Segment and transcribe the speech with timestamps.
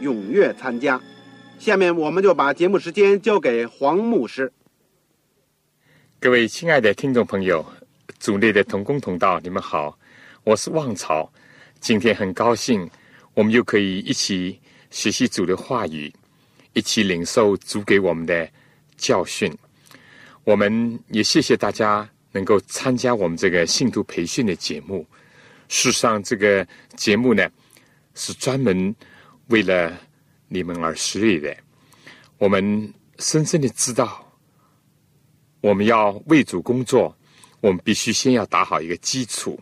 [0.00, 1.00] 踊跃参加。
[1.58, 4.52] 下面我们就把节目时间交给黄牧师。
[6.20, 7.64] 各位亲爱的听众朋友，
[8.18, 9.98] 组内的同工同道，你们好，
[10.44, 11.30] 我是旺朝。
[11.80, 12.88] 今天很高兴，
[13.34, 14.58] 我们又可以一起
[14.90, 16.12] 学习主的话语，
[16.72, 18.48] 一起领受主给我们的
[18.96, 19.52] 教训。
[20.44, 22.08] 我们也谢谢大家。
[22.32, 25.06] 能够参加我们这个信徒培训的节目，
[25.68, 27.48] 事实上，这个节目呢
[28.14, 28.94] 是专门
[29.46, 29.96] 为了
[30.48, 31.56] 你们而设立的。
[32.38, 34.26] 我们深深的知道，
[35.60, 37.16] 我们要为主工作，
[37.60, 39.58] 我们必须先要打好一个基础。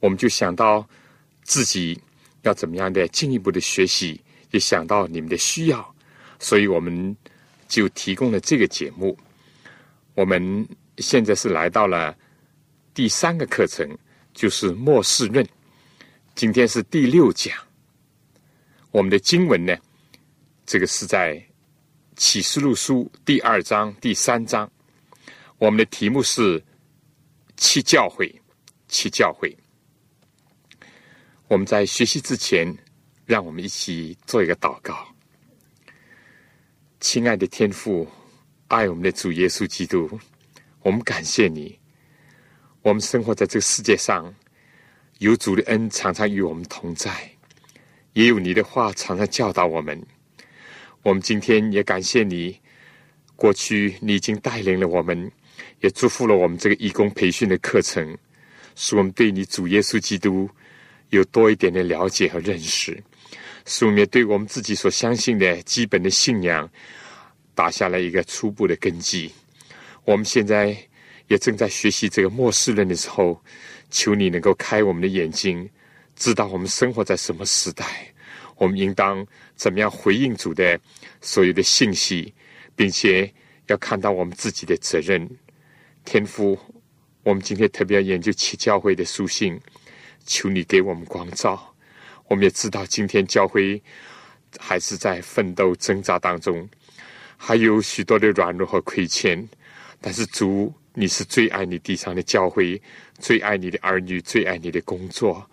[0.00, 0.88] 我们就想到
[1.42, 2.00] 自己
[2.42, 5.94] 要怎么样的进一步的学习，也想到你们的需要，
[6.38, 7.16] 所以我们
[7.68, 9.16] 就提供了这个节目。
[10.14, 10.66] 我们。
[11.00, 12.12] 现在是来到了
[12.92, 13.88] 第三个课程，
[14.34, 15.46] 就是末世论。
[16.34, 17.56] 今天是第六讲。
[18.90, 19.76] 我们的经文呢，
[20.64, 21.42] 这个是在
[22.16, 24.70] 启示录书第二章第三章。
[25.58, 26.62] 我们的题目是
[27.56, 28.34] 七教会，
[28.88, 29.54] 七教会。
[31.48, 32.74] 我们在学习之前，
[33.26, 35.06] 让我们一起做一个祷告。
[36.98, 38.08] 亲爱的天父，
[38.68, 40.18] 爱我们的主耶稣基督。
[40.80, 41.78] 我们感谢你，
[42.80, 44.34] 我们生活在这个世界上，
[45.18, 47.30] 有主的恩常常与我们同在，
[48.18, 49.96] 也有你的话常常教导我们。
[51.04, 52.58] 我们今天也感谢你，
[53.36, 55.30] 过去你已经带领了我们，
[55.82, 58.18] 也祝福了我们这个义工培训的课程，
[58.74, 60.50] 使我们对你主耶稣基督
[61.10, 63.00] 有多一点的了解和认识，
[63.66, 66.68] 使我们对我们自己所相信的基本的信仰
[67.54, 69.30] 打下了一个初步的根基。
[70.04, 70.76] 我们现在
[71.28, 73.40] 也正在学习这个末世论的时候，
[73.92, 75.70] 求你能够开我们的眼睛，
[76.18, 78.12] 知道我们生活在什么时代，
[78.56, 79.24] 我们应当
[79.54, 80.78] 怎么样回应主的
[81.20, 82.34] 所有的信息，
[82.74, 83.32] 并且
[83.68, 85.28] 要看到我们自己的责任。
[86.04, 86.58] 天父，
[87.22, 89.58] 我们今天特别要研究其教会的书信，
[90.26, 91.72] 求你给我们光照。
[92.26, 93.80] 我们也知道今天教会
[94.58, 96.68] 还是在奋斗挣扎当中，
[97.36, 99.48] 还有许多的软弱和亏欠。
[100.00, 102.80] 但是主，你是最爱你地上的教会，
[103.20, 105.48] 最爱你的儿女，最爱你的工作。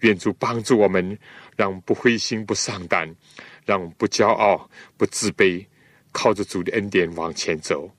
[0.00, 1.18] 愿主帮助我们，
[1.56, 3.12] 让不灰心、不丧胆，
[3.64, 5.66] 让不骄傲、不自卑，
[6.12, 7.90] 靠着主的恩典往前走。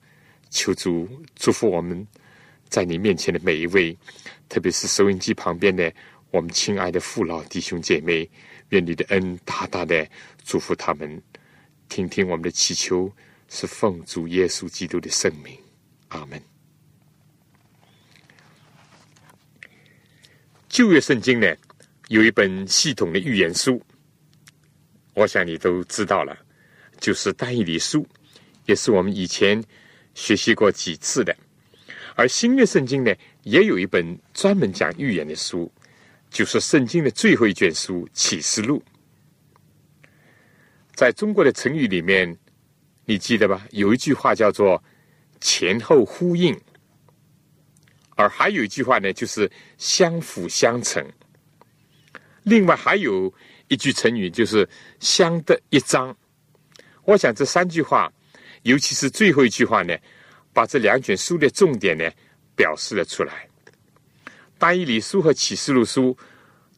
[0.50, 2.06] 求主祝福我们，
[2.68, 3.96] 在你面前的每一位，
[4.48, 5.92] 特别是收音机旁边的
[6.30, 8.28] 我们亲爱的父老弟兄姐妹，
[8.70, 10.08] 愿你的恩大大的
[10.44, 11.22] 祝福他们。
[11.88, 13.12] 听听我们的祈求，
[13.48, 15.56] 是奉主耶稣基督的圣名。
[16.08, 16.40] 阿门。
[20.68, 21.52] 旧约圣经呢，
[22.10, 23.80] 有一本系统的预言书，
[25.14, 26.36] 我想你都知道了，
[26.98, 28.04] 就是但以理书，
[28.66, 29.62] 也是我们以前
[30.14, 31.32] 学习过几次的。
[32.16, 35.72] 而新约圣经呢，也有一本专门讲预言的书，
[36.30, 38.82] 就是圣经的最后一卷书《启示录》。
[40.96, 42.36] 在中国的成语里面，
[43.04, 43.64] 你记得吧？
[43.70, 44.82] 有一句话叫做。
[45.42, 46.54] 前后呼应，
[48.14, 51.02] 而还有一句话呢，就是相辅相成。
[52.42, 53.32] 另外还有
[53.68, 56.16] 一句成语，就是相得益彰。
[57.04, 58.12] 我想这三句话，
[58.62, 59.96] 尤其是最后一句话呢，
[60.52, 62.08] 把这两卷书的重点呢
[62.56, 63.48] 表示了出来。
[64.58, 66.16] 大以理书和启示录书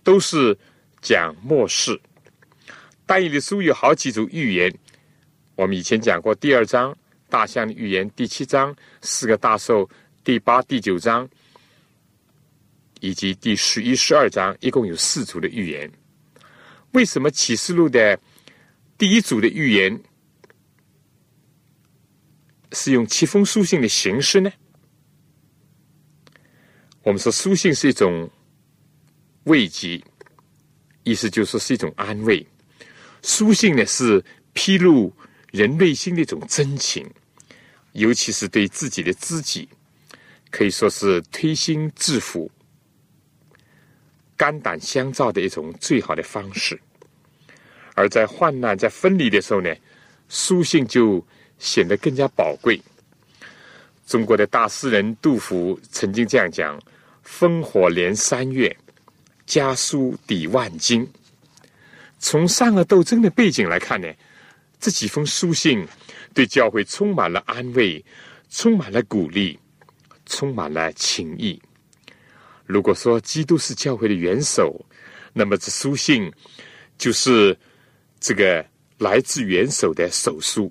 [0.03, 0.57] 都是
[1.01, 2.01] 讲末世。
[3.07, 4.73] 大以理书有好几组预言，
[5.57, 6.97] 我们以前讲过第二章。
[7.29, 9.89] 大象的预言第七章，四个大兽
[10.23, 11.27] 第八、第九章，
[13.03, 15.91] 以及第十一、十二章，一共有四组的预言。
[16.93, 18.17] 为什么启示录的
[18.97, 20.01] 第一组的预言
[22.71, 24.53] 是用七封书信的形式呢？
[27.03, 28.31] 我们说书信是一种
[29.45, 30.01] 慰藉，
[31.03, 32.47] 意思就是说是一种安慰。
[33.23, 35.13] 书信呢是披露
[35.51, 37.05] 人内心的一种真情，
[37.95, 39.69] 尤其是对自己的知己，
[40.53, 42.49] 可以说是推心置腹、
[44.43, 46.77] 肝胆相照的一种最好的方式。
[47.95, 49.73] 而在患难、在分离的时候呢，
[50.29, 51.25] 书信就
[51.61, 52.83] 显得更加宝贵。
[54.05, 56.77] 中国的大诗人杜甫曾经这样讲。
[57.25, 58.77] 烽火连三月，
[59.47, 61.09] 家书抵万金。
[62.19, 64.13] 从善恶斗争的背景来看呢，
[64.81, 65.87] 这几封书信
[66.35, 68.05] 对教会充满了安慰，
[68.51, 69.57] 充满了鼓励，
[70.27, 71.63] 充满了情谊。
[72.65, 74.85] 如果说基督是教会的元首，
[75.33, 76.33] 那么这书信
[76.97, 77.57] 就是
[78.21, 78.65] 这个
[78.99, 80.71] 来自元首的手书；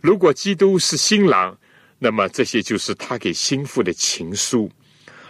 [0.00, 1.56] 如果基督是新郎，
[1.98, 4.70] 那么这些就是他给心腹的情书。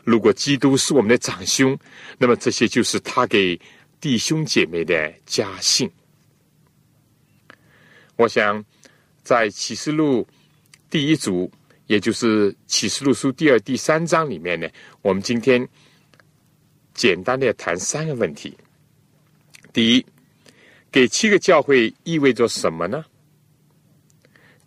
[0.04, 1.78] 如果基督是我们的长兄，
[2.18, 3.60] 那么这些就是他给
[4.00, 5.90] 弟兄姐妹的家信。
[8.16, 8.64] 我想，
[9.22, 10.26] 在启示录
[10.88, 11.50] 第一组，
[11.90, 14.68] 也就是启示录书第二、第三章里面呢，
[15.02, 15.68] 我们今天
[16.94, 18.56] 简单的谈三个问题：
[19.72, 20.06] 第一，
[20.92, 23.04] 给七个教会意味着什么呢？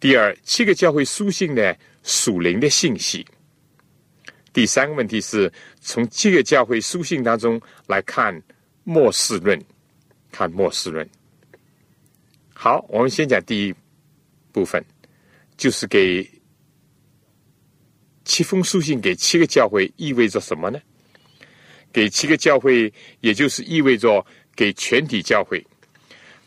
[0.02, 1.74] 第二，七个教会书信的
[2.04, 3.26] 属灵的信息。
[4.52, 5.50] 第三个问题是
[5.80, 8.38] 从七个教会书信当中来看
[8.84, 9.58] 末世论，
[10.30, 11.10] 看末世论。
[12.54, 13.74] 好，我们先讲第一
[14.52, 14.84] 部分，
[15.56, 16.30] 就是给
[18.26, 20.80] 七封书信给七个教会意味着什么呢？
[21.92, 24.26] 给七个教会，也就是意味着
[24.56, 25.64] 给全体教会，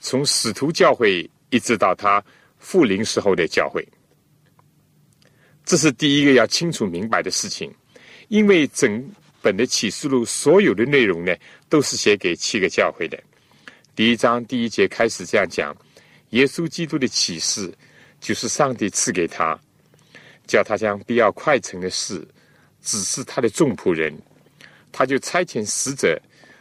[0.00, 2.25] 从使徒教会一直到他
[2.58, 3.87] 复临时候的教会，
[5.64, 7.73] 这是第一个要清楚明白的事情。
[8.29, 9.08] 因为整
[9.40, 11.32] 本的启示录所有的内容呢，
[11.69, 13.17] 都是写给七个教会的。
[13.94, 15.76] 第一章第一节开始这样讲：
[16.31, 17.72] 耶稣基督的启示，
[18.20, 19.56] 就是上帝赐给他，
[20.46, 22.26] 叫他将必要快成的事
[22.81, 24.16] 指示他的众仆人。
[24.93, 26.19] 他就差遣使者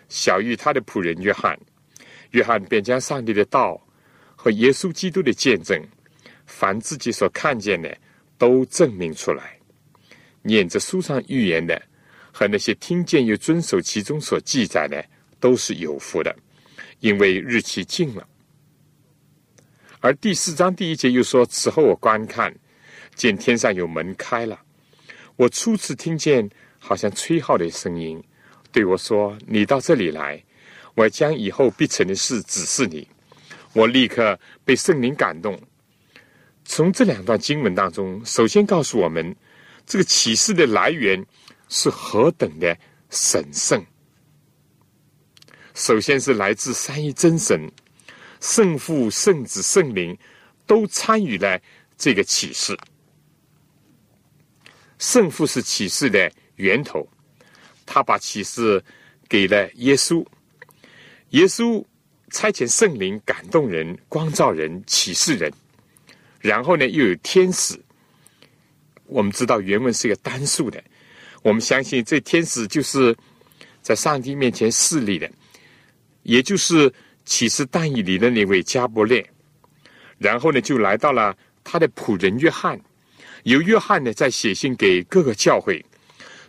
[0.10, 1.58] 小于他的仆人约翰，
[2.32, 3.82] 约翰便将上帝的道
[4.36, 5.82] 和耶稣基督的见证，
[6.46, 7.98] 凡自己所看见的，
[8.38, 9.58] 都证明出来。
[10.42, 11.82] 念着书上预言的，
[12.32, 15.04] 和那些听见又遵守其中所记载的，
[15.40, 16.36] 都是有福的，
[17.00, 18.28] 因为日期近了。
[20.02, 22.54] 而第四章第一节又说：“此后我观看，
[23.16, 24.62] 见天上有门开了，
[25.36, 26.48] 我初次听见
[26.78, 28.24] 好像吹号的声音，
[28.72, 30.44] 对我说：‘你到这里来，
[30.94, 33.08] 我将以后必成的事指示你。’
[33.74, 35.60] 我立刻被圣灵感动。
[36.64, 39.36] 从这两段经文当中，首先告诉我们。”
[39.88, 41.24] 这个启示的来源
[41.70, 42.76] 是何等的
[43.12, 43.86] 神圣？
[45.76, 47.72] 首先是来自三一真神，
[48.42, 50.18] 圣父、圣子、圣灵
[50.66, 51.62] 都参与了
[51.96, 52.76] 这个启示。
[55.06, 57.08] 圣父是启示的源头，
[57.86, 58.84] 他把启示
[59.30, 60.26] 给了耶稣，
[61.30, 61.86] 耶稣
[62.32, 65.54] 差遣圣灵感动人、光照人、启示人，
[66.40, 67.80] 然后呢，又有天使。
[69.06, 70.84] 我们知道原文是一个单数的，
[71.44, 73.16] 我们相信这天使就是
[73.84, 75.32] 在上帝面前侍立的，
[76.24, 76.92] 也就是
[77.26, 79.24] 启示但以里的那位加伯列，
[80.18, 82.82] 然后呢就来到了他的仆人约翰，
[83.46, 85.84] 由约翰呢在写信给各个教会，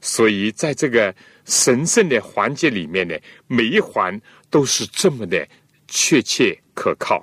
[0.01, 3.15] 所以在这个神圣的环节里面呢，
[3.47, 5.47] 每一环都是这么的
[5.87, 7.23] 确切可靠，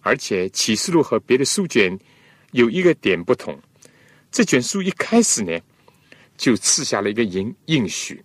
[0.00, 1.98] 而且启示录和别的书卷。
[2.50, 3.58] 有一个点不同，
[4.30, 5.58] 这卷书一开始呢，
[6.36, 8.22] 就赐下了一个应应许，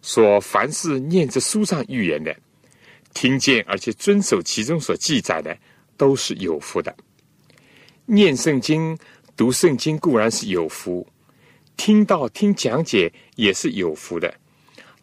[0.00, 2.34] 说凡是念着书上预言的，
[3.14, 5.56] 听见而且遵守其中所记载的，
[5.96, 6.96] 都是有福的。
[8.06, 8.98] 念圣经、
[9.36, 11.06] 读圣经固然是有福，
[11.76, 14.32] 听到听讲解也是有福的，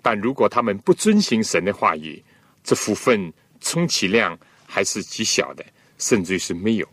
[0.01, 2.24] 但如果他们不遵行神的话语，
[2.63, 4.38] 这福分充其量
[4.68, 5.65] 还是极小的，
[5.98, 6.88] 甚至于是没有。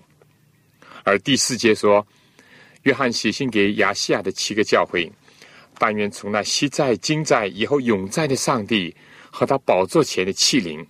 [1.05, 2.07] 而第四节说，
[2.83, 5.11] 约翰写信给亚细亚的七个教会，
[5.79, 8.95] 但愿从那昔在、今在、以后永在的上帝
[9.31, 10.85] 和他宝座前的器灵，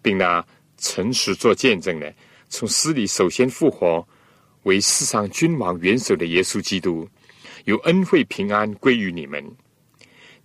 [0.00, 0.44] 并那
[0.78, 2.12] 诚实做见证的，
[2.48, 4.06] 从死里首先复活，
[4.64, 7.08] 为世上君王元首的耶稣基督，
[7.64, 9.44] 有恩惠平安归于你们。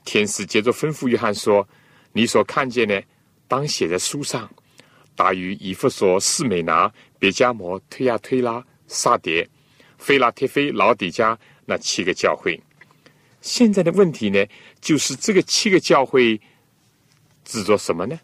[0.06, 1.68] 天使接着吩咐约翰说
[2.14, 3.04] ：“你所看见的，
[3.48, 4.50] 当写在书上，
[5.16, 9.48] 大于以弗所、士美拿、别加摩、推亚推拉、萨迭、
[9.98, 12.60] 菲拉铁菲、老底加那七个教会。
[13.42, 14.46] 现在的问题呢，
[14.82, 16.40] 就是这个七个教会
[17.44, 18.20] 指着什么呢？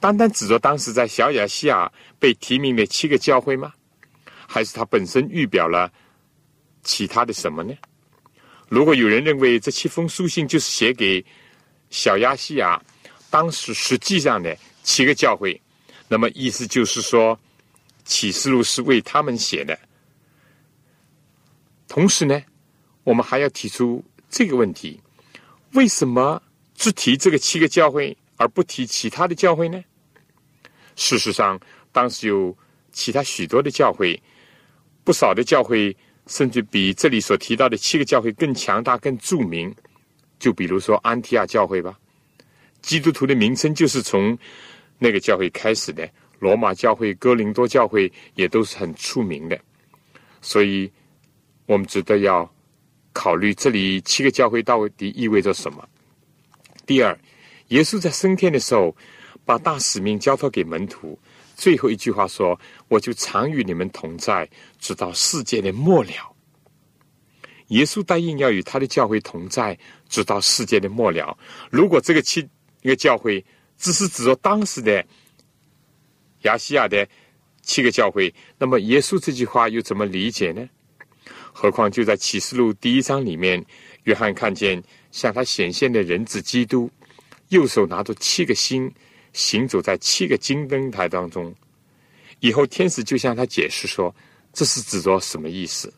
[0.00, 3.72] 单单指着当时在小亚细亚被提名的七个教会吗？
[4.54, 5.92] 还是它本身预表了
[6.84, 7.74] 其他的什么呢？
[8.68, 11.24] 如果有人认为这七封书信就是写给
[11.90, 12.80] 小亚细亚
[13.30, 15.60] 当时实际上的七个教会，
[16.06, 17.36] 那么意思就是说
[18.04, 19.76] 启示录是为他们写的。
[21.88, 22.40] 同时呢？
[23.02, 25.00] 我们还要提出这个问题：
[25.72, 26.40] 为什么
[26.76, 29.82] 只提这个七个教会，而不提其他的教会呢？
[30.94, 32.56] 事实上，当时有
[32.92, 34.22] 其他许多的教会，
[35.04, 35.96] 不少的教会，
[36.26, 39.72] 甚至比这里所提到的七个教会更强大、更著名。
[40.38, 41.96] 就比如说安提亚教会吧，
[42.82, 44.36] 基督徒的名称就是从
[44.98, 46.08] 那个教会开始的。
[46.40, 49.58] 罗马教会、哥林多教会也都是很出名的，
[50.42, 50.90] 所以
[51.66, 52.50] 我们值得要。
[53.16, 55.88] 考虑这里七个教会到底意味着什么？
[56.84, 57.16] 第二，
[57.68, 58.94] 耶稣在升天的时候，
[59.44, 61.16] 把大使命交托给门徒，
[61.54, 62.58] 最后一句话说
[62.88, 66.10] ：“我就常与你们同在，直到世界的末了。”
[67.68, 71.36] 耶稣答应要与他的教会同在，直到世界的末了。
[71.70, 72.46] 如果这个七
[72.82, 73.44] 个教会
[73.78, 75.04] 只是指着当时的
[76.42, 77.08] 亚细亚的
[77.62, 80.68] 七个教会，那么耶稣这句话又怎么理解呢？
[81.52, 83.64] 何况就在启示录第一章里面，
[84.02, 86.90] 约翰看见向他显现的人子基督，
[87.48, 88.92] 右手拿着七个星，
[89.34, 91.54] 行走在七个金灯台当中。
[92.40, 94.14] 以后天使就向他解释说，
[94.52, 95.92] 这是指着什么意思？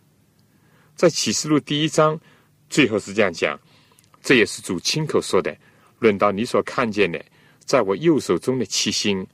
[0.97, 2.19] 在启示录第一章
[2.69, 3.59] 最后是这样讲，
[4.23, 5.57] 这也是主亲口说的。
[5.99, 7.25] 论到你所看见的，
[7.65, 9.27] 在我右手中的七星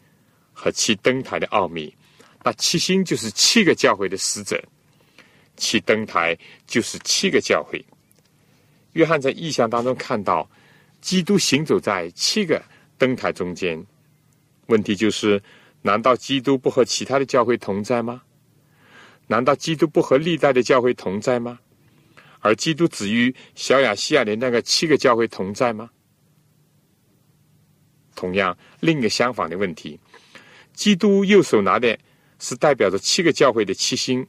[0.53, 1.95] 和七灯台的奥秘，
[2.43, 4.63] 那七星就是七个教会的使者。
[5.57, 7.85] 七灯台就是七个教会。
[8.93, 10.49] 约翰在意象当中看到
[11.01, 12.63] 基督行走在七个
[12.97, 13.85] 灯台中间。
[14.67, 15.43] 问题就是：
[15.83, 18.23] 难道基督不和其他的教会同在吗？
[19.29, 21.59] 难道基督不和历代的教会同在吗？
[22.41, 25.91] 而基督只与小亚细亚的那个七个教会同在吗？
[28.15, 29.99] 同样，另一个相反的问题：
[30.75, 31.99] 基督右手拿的
[32.39, 34.27] 是代表着七个教会的七星。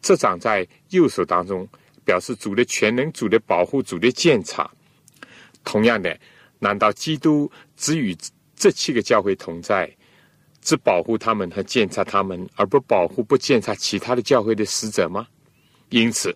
[0.00, 1.66] 这掌在右手当中，
[2.04, 4.68] 表示主的全能、主的保护、主的鉴察。
[5.64, 6.18] 同样的，
[6.58, 8.16] 难道基督只与
[8.62, 9.92] 这七个教会同在，
[10.60, 15.26] 只保护他们和监察他们，而不保护、不监察其他的教会的使者吗？
[15.88, 16.32] 因此，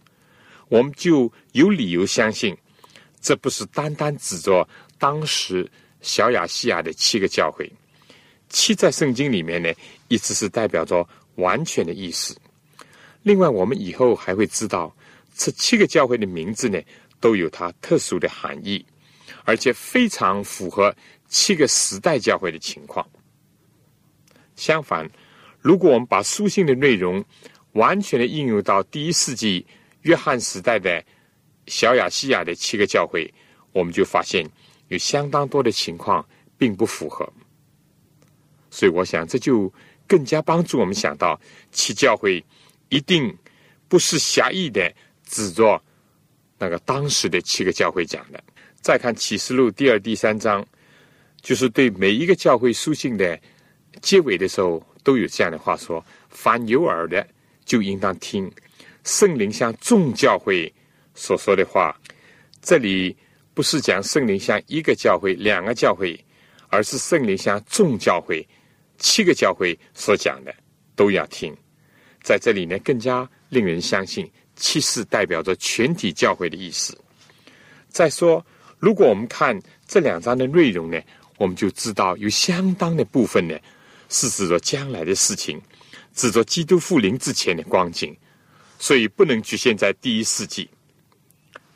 [0.69, 2.57] 我们就有理由相信，
[3.21, 4.69] 这不是单单指着
[4.99, 7.71] 当时小亚细亚的七个教会。
[8.49, 9.73] 七在圣经里面呢，
[10.09, 12.37] 一直是代表着完全的意思。
[13.23, 14.93] 另外，我们以后还会知道，
[15.37, 16.83] 这七个教会的名字呢，
[17.21, 18.85] 都有它特殊的含义，
[19.45, 20.93] 而且非常符合
[21.29, 23.07] 七个时代教会的情况。
[24.55, 25.09] 相反，
[25.61, 27.25] 如果我们把书信的内容
[27.73, 29.67] 完全的应用到第一世纪
[30.03, 31.05] 约翰时代的
[31.67, 33.33] 小亚细亚的七个教会，
[33.73, 34.49] 我们就发现
[34.89, 37.31] 有相当多的情况并不符合。
[38.71, 39.73] 所以，我想这就
[40.07, 41.41] 更加帮助我们想到
[41.71, 42.45] 其教会。
[42.89, 43.37] 一定
[43.89, 45.83] 不是狭义的指着
[46.57, 48.41] 那个当时的七个教会讲的。
[48.81, 50.65] 再看启示录第二、第三章，
[51.47, 53.39] 就是对每一个教会书信的
[54.03, 57.25] 结尾的时候，都有这样的话说：“凡有耳的，
[57.65, 58.51] 就应当听
[59.05, 60.75] 圣灵向众教会
[61.15, 61.97] 所说的话。”
[62.61, 63.17] 这里
[63.55, 66.19] 不是讲圣灵向一个教会、两个教会，
[66.67, 68.45] 而是圣灵向众教会、
[68.99, 70.53] 七个教会所讲的，
[70.97, 71.57] 都要听。
[72.25, 76.99] 在这里呢，更加令人相信，七是代表着全体教会的意思。
[77.89, 78.45] 再说，
[78.81, 81.01] 如果我们看这两章的内容呢，
[81.39, 83.59] 我们就知道有相当的部分呢，
[84.09, 85.61] 是指着将来的事情，
[86.15, 88.17] 指着基督复临之前的光景，
[88.79, 90.69] 所以不能局限在第一世纪。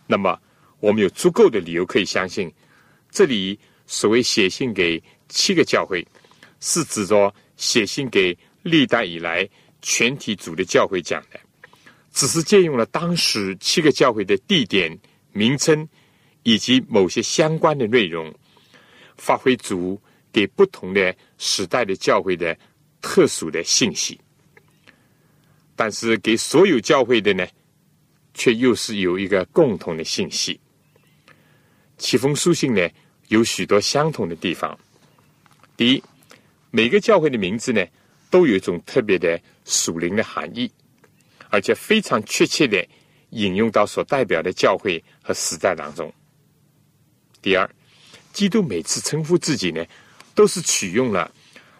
[0.06, 0.38] 那么，
[0.80, 2.52] 我们有足够的理由可以相信，
[3.10, 6.06] 这里所谓写信给七个教会，
[6.60, 9.48] 是指着写信给历代以来。
[9.82, 11.40] 全体主的教会讲的，
[12.12, 14.94] 只是借用了当时七个教会的地点、
[15.32, 15.88] 名称
[16.42, 18.30] 以及某些相关的内容，
[19.20, 20.00] 发挥主
[20.32, 22.56] 给不同的时代的教会的
[23.02, 24.18] 特殊的信息。
[25.76, 27.46] 但是给所有教会的呢，
[28.34, 30.58] 却又是有一个共同的信息。
[31.98, 32.88] 七封书信呢，
[33.28, 34.78] 有许多相同的地方，
[35.76, 36.02] 第一，
[36.70, 37.86] 每个教会的名字呢，
[38.30, 40.70] 都有一种特别的属灵的含义，
[41.50, 42.86] 而且非常确切的
[43.30, 46.12] 引用到所代表的教会和时代当中。
[47.42, 47.68] 第二，
[48.32, 49.84] 基督每次称呼自己呢，
[50.34, 51.30] 都是取用了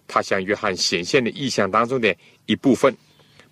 [0.07, 2.15] 他向约翰显现的意象当中的
[2.47, 2.95] 一部分，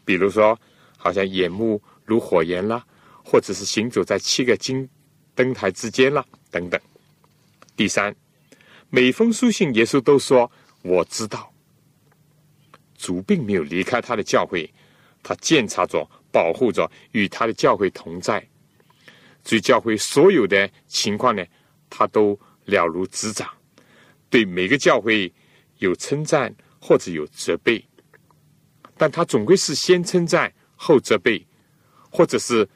[0.04, 0.58] 比如说，
[0.96, 2.84] 好像眼目如火焰啦，
[3.24, 4.88] 或者是行走在七个金
[5.34, 6.80] 灯台之间啦，等等。
[7.76, 8.14] 第三，
[8.90, 10.50] 每封书信，耶稣都说
[10.82, 11.52] ：“我知道。”
[12.98, 14.68] 主并没有离开他的教会，
[15.22, 18.44] 他监察着、保护着，与他的教会同在。
[19.44, 21.44] 所以，教会所有的情况呢？
[21.88, 23.48] 他都了如指掌，
[24.28, 25.32] 对每个教会
[25.78, 27.82] 有称赞或者有责备，
[28.96, 31.44] 但他总归是先称赞后责备，
[32.10, 32.68] 或者是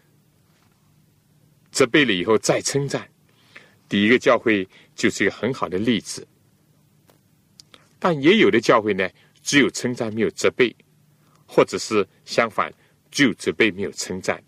[1.70, 3.06] 责备了以后再称赞。
[3.86, 6.26] 第一个教会就是一个很好的例子，
[7.98, 9.06] 但也有的教会呢，
[9.42, 10.74] 只有称赞没有责备，
[11.46, 12.72] 或者是相反，
[13.10, 14.42] 只有责备没有称赞。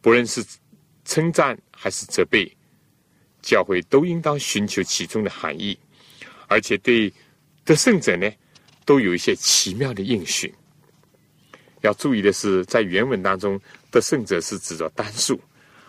[0.00, 0.42] 不论是
[1.04, 2.56] 称赞还是责备。
[3.42, 5.78] 教会都应当寻求其中的含义，
[6.48, 7.12] 而且对
[7.64, 8.30] 得胜者呢，
[8.84, 10.54] 都有一些奇妙的应许。
[11.82, 15.40] 要注意的是，在原文当中，得胜者是指着单数，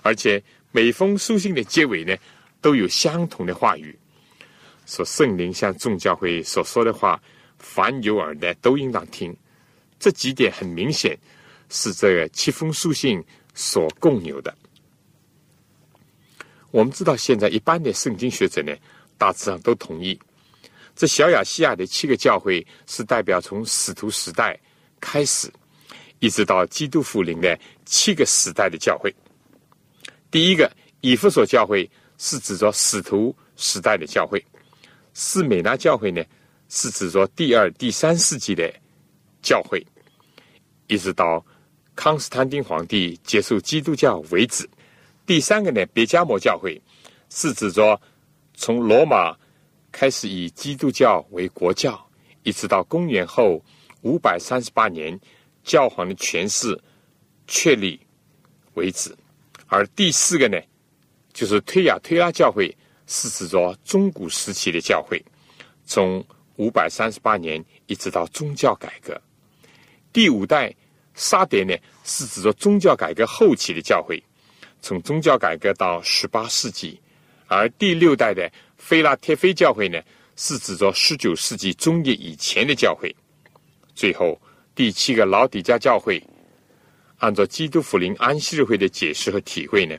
[0.02, 2.16] 而且每封书信的结尾呢，
[2.60, 3.96] 都有相同的话语，
[4.88, 7.22] 说圣灵向众教会所说的话，
[7.60, 9.36] 凡有耳的都应当听。
[10.00, 11.18] 这几点很明显
[11.70, 14.54] 是这七封书信所共有的。
[16.74, 18.76] 我们知道，现在一般的圣经学者呢，
[19.16, 20.20] 大致上都同意，
[20.96, 24.60] 这小亚细亚的七个教会是代表从使徒时代
[25.00, 25.54] 开始，
[26.18, 29.14] 一直到基督复临的七个时代的教会。
[30.32, 30.68] 第一个
[31.02, 31.88] 以弗所教会
[32.18, 34.44] 是指着使徒时代的教会，
[35.14, 36.24] 斯美拉教会呢
[36.70, 38.68] 是指着第二、第三世纪的
[39.44, 39.86] 教会，
[40.88, 41.46] 一直到
[41.94, 44.68] 康斯坦丁皇帝接受基督教为止。
[45.26, 46.82] 第三个呢，别加摩教会
[47.30, 48.00] 是指着
[48.54, 49.36] 从罗马
[49.92, 52.10] 开始以基督教为国教，
[52.44, 53.64] 一直到公元后
[54.02, 55.18] 五百三十八年
[55.64, 56.78] 教皇的权势
[57.48, 58.00] 确立
[58.74, 59.16] 为止。
[59.68, 60.60] 而第四个呢，
[61.32, 62.76] 就是推亚推拉教会，
[63.08, 65.24] 是指着中古时期的教会，
[65.86, 66.24] 从
[66.58, 69.20] 五百三十八年一直到宗教改革。
[70.12, 70.76] 第五代
[71.16, 74.22] 沙德呢，是指着宗教改革后期的教会。
[74.84, 77.00] 从宗教改革到十八世纪，
[77.48, 79.98] 而第六代的菲拉铁菲教会呢，
[80.36, 83.16] 是指着十九世纪中叶以前的教会。
[83.96, 84.38] 最后
[84.76, 86.22] 第七个老底家教会，
[87.20, 89.96] 按照基督福临安息日会的解释和体会呢，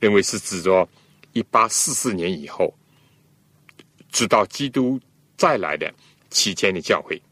[0.00, 0.86] 认为是指着
[1.32, 2.76] 一八四四年以后，
[4.10, 5.00] 直到基督
[5.36, 5.94] 再来的
[6.30, 7.22] 期间的教会。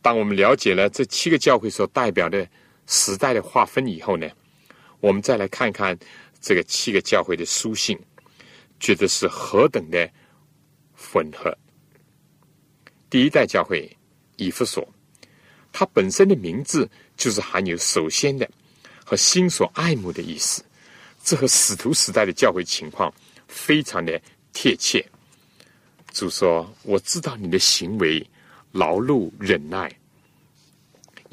[0.00, 2.48] 当我们了解了这七个教会所代表的
[2.86, 4.26] 时代的划分以后呢？
[5.04, 5.94] 我们再来看看
[6.40, 7.98] 这个七个教会的书信，
[8.80, 10.10] 觉得是何等的
[10.96, 11.54] 混合。
[13.10, 13.94] 第一代教会
[14.36, 14.88] 以弗所，
[15.74, 16.88] 它本身的名字
[17.18, 18.50] 就是含有首先的
[19.04, 20.64] 和心所爱慕的意思，
[21.22, 23.12] 这和使徒时代的教会情况
[23.46, 24.18] 非常的
[24.54, 25.06] 贴切。
[26.14, 28.26] 主说：“我知道你的行为
[28.72, 29.94] 劳碌忍耐。”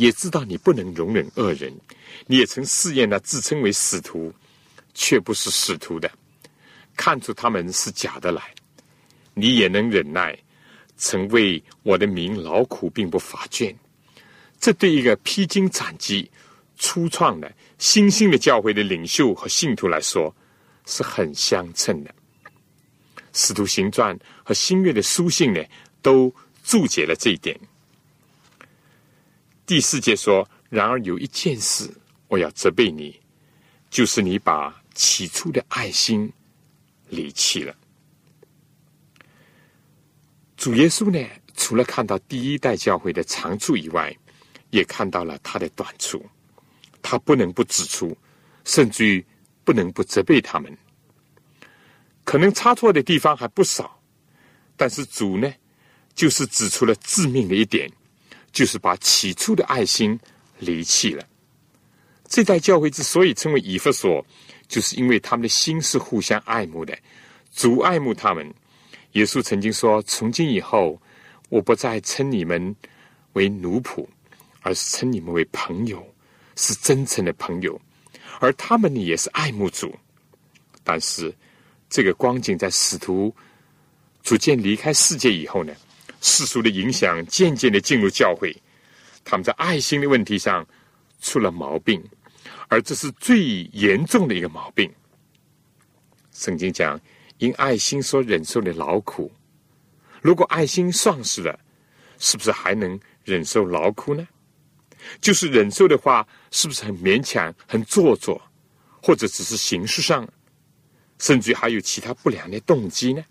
[0.01, 1.71] 也知道你不能容忍恶人，
[2.25, 4.33] 你也曾试验那自称为使徒
[4.95, 6.09] 却不是使徒的，
[6.97, 8.41] 看出他们是假的来。
[9.35, 10.35] 你也能忍耐，
[10.97, 13.75] 曾为我的名劳苦，并不乏倦。
[14.59, 16.27] 这对一个披荆斩棘、
[16.79, 20.35] 初创的新兴的教会的领袖和信徒来说
[20.87, 22.11] 是很相称的。
[23.33, 25.63] 使徒行传和新约的书信呢，
[26.01, 26.33] 都
[26.63, 27.55] 注解了这一点。
[29.71, 31.89] 第四节说：“然而有一件事，
[32.27, 33.17] 我要责备你，
[33.89, 36.29] 就是你把起初的爱心
[37.07, 37.73] 离弃了。”
[40.57, 44.13] 主耶稣呢，除了看到第一代教会的长处以外，
[44.71, 46.21] 也看到了他的短处。
[47.01, 48.13] 他不能不指出，
[48.65, 49.25] 甚至于
[49.63, 50.77] 不能不责备他们。
[52.25, 54.03] 可能差错的地方还不少，
[54.75, 55.49] 但是主呢，
[56.13, 57.89] 就是指出了致命的一点。
[58.51, 60.19] 就是把起初的爱心
[60.59, 61.25] 离弃了。
[62.27, 64.25] 这代教会之所以称为以弗所，
[64.67, 66.97] 就是因为他们的心是互相爱慕的，
[67.53, 68.53] 主爱慕他们。
[69.13, 70.97] 耶稣曾经说：“从今以后，
[71.49, 72.73] 我不再称你们
[73.33, 74.07] 为奴仆，
[74.61, 76.01] 而是称你们为朋友，
[76.55, 77.79] 是真诚的朋友。”
[78.39, 79.93] 而他们呢，也是爱慕主。
[80.83, 81.35] 但是，
[81.89, 83.35] 这个光景在使徒
[84.23, 85.73] 逐渐离开世界以后呢，
[86.21, 88.55] 世俗的影响渐渐的进入教会，
[89.23, 90.65] 他们在爱心的问题上
[91.19, 92.01] 出了毛病，
[92.67, 94.89] 而这是最严重的一个毛病。
[96.31, 96.99] 圣经讲，
[97.39, 99.31] 因爱心所忍受的劳苦，
[100.21, 101.59] 如果爱心丧失了，
[102.19, 104.27] 是不是还能忍受劳苦呢？
[105.19, 108.39] 就是忍受的话，是不是很勉强、很做作，
[109.01, 110.27] 或者只是形式上，
[111.17, 113.23] 甚至还有其他不良的动机呢？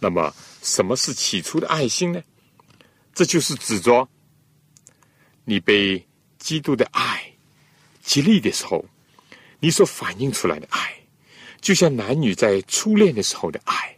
[0.00, 0.32] 那么，
[0.68, 2.22] 什么是起初的爱心呢？
[3.14, 4.08] 这就是指着
[5.44, 6.06] 你被
[6.38, 7.32] 基督的爱
[8.02, 8.84] 激励的时候。
[9.60, 10.94] 你所反映出来的爱，
[11.60, 13.96] 就像男女在初恋的时候的爱。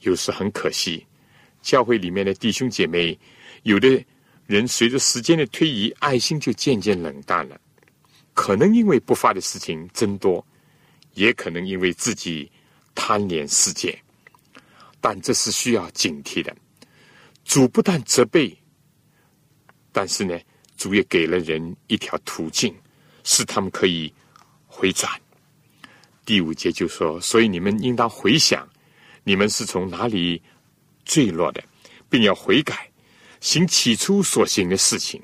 [0.00, 1.06] 有时很可惜，
[1.62, 3.16] 教会里面的弟兄姐妹，
[3.62, 4.04] 有的
[4.46, 7.60] 人随着时间的推移，爱心就渐渐冷淡了。
[8.34, 10.44] 可能因为不发的事情增多，
[11.14, 12.50] 也可能因为自己
[12.96, 13.96] 贪恋世界。
[15.00, 16.54] 但这是需要警惕的。
[17.44, 18.56] 主不但责备，
[19.92, 20.38] 但是呢，
[20.76, 22.74] 主也给了人一条途径。
[23.22, 24.12] 使他们可以
[24.66, 25.12] 回转。
[26.24, 28.66] 第五节就说：“所以你们应当回想，
[29.24, 30.42] 你们是从哪里
[31.04, 31.62] 坠落的，
[32.08, 32.90] 并要悔改，
[33.38, 35.20] 行起初所行的事情。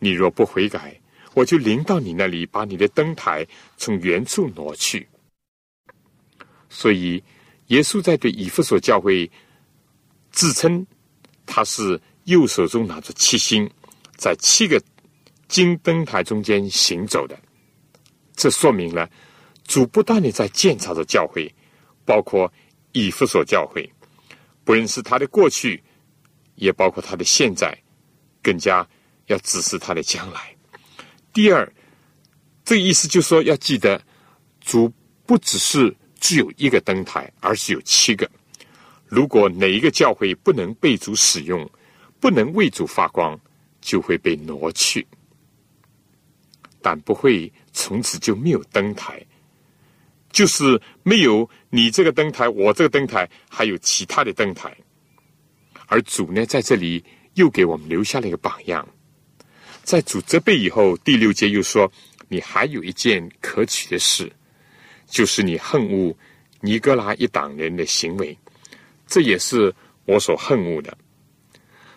[0.00, 1.00] 你若不悔改，
[1.34, 3.46] 我就临到你那里，把你的灯台
[3.76, 5.08] 从原处挪去。”
[6.68, 7.22] 所以，
[7.72, 9.30] 耶稣在对以弗所教会
[10.30, 10.86] 自称
[11.46, 13.68] 他是右手中拿着七星，
[14.16, 14.80] 在七个。
[15.48, 17.38] 金灯台中间行走的，
[18.34, 19.06] 这说明了
[19.66, 21.54] 主不断的在建造着教会，
[22.06, 22.50] 包括
[22.92, 23.86] 以弗所教会，
[24.64, 25.84] 不论是他的过去，
[26.54, 27.76] 也包括他的现在，
[28.42, 28.88] 更加
[29.26, 30.56] 要指示他的将来。
[31.34, 31.70] 第二，
[32.64, 34.02] 这意思就是说，要记得
[34.62, 34.90] 主
[35.26, 38.30] 不只是只有一个灯台，而是有七个。
[39.08, 41.68] 如果哪一个教会不能被主使用，
[42.20, 43.38] 不能为主发光，
[43.80, 45.04] 就会被挪去。
[46.80, 49.20] 但不会从此就没有灯台，
[50.30, 54.72] 就是没有你这个灯台，我这个灯台，还有其他的灯台。
[55.86, 57.04] 而主呢，在这里
[57.34, 58.88] 又给我们留下了一个榜样。
[59.82, 61.92] 在主责备以后，第六节又说
[62.30, 64.32] ：“你还有一件可取的事，
[65.12, 66.16] 就是你恨恶
[66.62, 68.36] 尼哥拉一党人的行为，
[69.06, 69.72] 这也是
[70.06, 70.96] 我所恨恶的。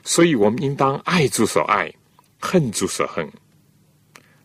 [0.03, 1.89] 所以我们应当爱主所爱，
[2.41, 3.25] 恨主所恨。”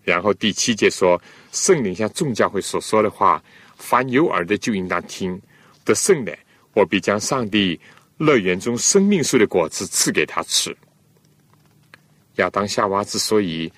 [0.05, 3.43] 然后第七节说：“圣灵像众教会所说的话，
[3.77, 5.39] 凡有耳的就应当听。
[5.85, 6.39] 得胜的，
[6.73, 7.79] 我必将上帝
[8.19, 10.75] 乐园中生命树的果子赐给他吃。”
[12.37, 13.71] 亚当夏娃之所以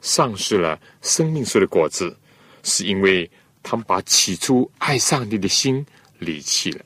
[0.00, 2.16] 丧失了生命树的果子，
[2.62, 3.30] 是因为
[3.68, 5.84] 他们把起初爱上帝的心
[6.18, 6.82] 离弃了。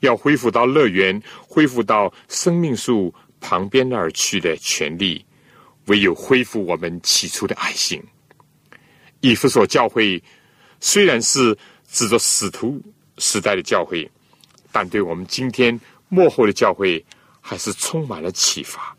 [0.00, 5.24] 要恢复到乐园，恢复到生命树旁边那儿去的权利。
[5.86, 8.02] 唯有恢复我们起初的爱心。
[9.20, 10.20] 以弗所教会
[10.80, 11.56] 虽然是
[11.88, 12.82] 指着使徒
[13.18, 14.10] 时代的教会，
[14.72, 17.04] 但对我们今天幕后的教会
[17.40, 18.96] 还是充满了启发、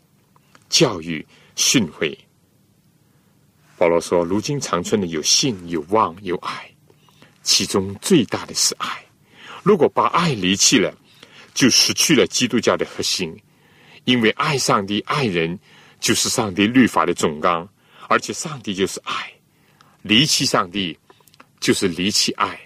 [0.70, 2.16] 教育、训诲。
[3.76, 6.70] 保罗说：“如今长春的有信、有望、有爱，
[7.48, 8.86] 其中最大的是爱。
[9.62, 10.94] 如果把爱离弃了，
[11.54, 13.34] 就失去了基督教的核心，
[14.04, 15.58] 因为爱上帝、爱人。”
[16.00, 17.68] 就是上帝律法的总纲，
[18.08, 19.32] 而且上帝就是爱，
[20.02, 20.96] 离弃上帝
[21.58, 22.56] 就是离弃爱，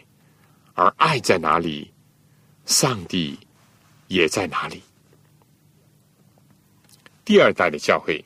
[0.75, 1.91] 而爱在哪里，
[2.67, 3.39] 上帝
[4.09, 4.83] 也在哪里。
[7.25, 8.23] 第二代的教会，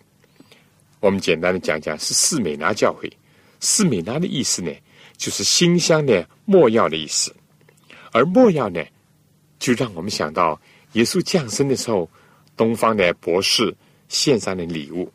[0.98, 3.08] 我们简单的讲讲是四美拿教会。
[3.60, 4.72] 四美拿的意思呢，
[5.16, 7.34] 就是馨香的墨药的意思，
[8.12, 8.84] 而墨药呢，
[9.58, 10.60] 就让我们想到
[10.92, 12.08] 耶稣降生的时候，
[12.56, 13.74] 东方的博士。
[14.08, 15.12] 献上的礼物，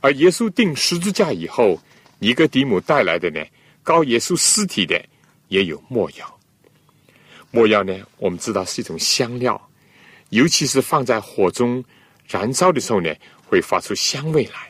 [0.00, 1.78] 而耶稣钉十字架以后，
[2.18, 3.44] 尼哥底母带来的呢，
[3.82, 4.98] 高耶稣尸体的
[5.48, 6.40] 也有墨药。
[7.50, 9.60] 墨药呢，我们知道是一种香料，
[10.30, 11.84] 尤其是放在火中
[12.26, 13.14] 燃烧的时候呢，
[13.46, 14.67] 会发出香味来。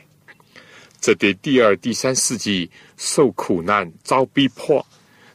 [1.01, 4.85] 这对第二、第三世纪受苦难、遭逼迫，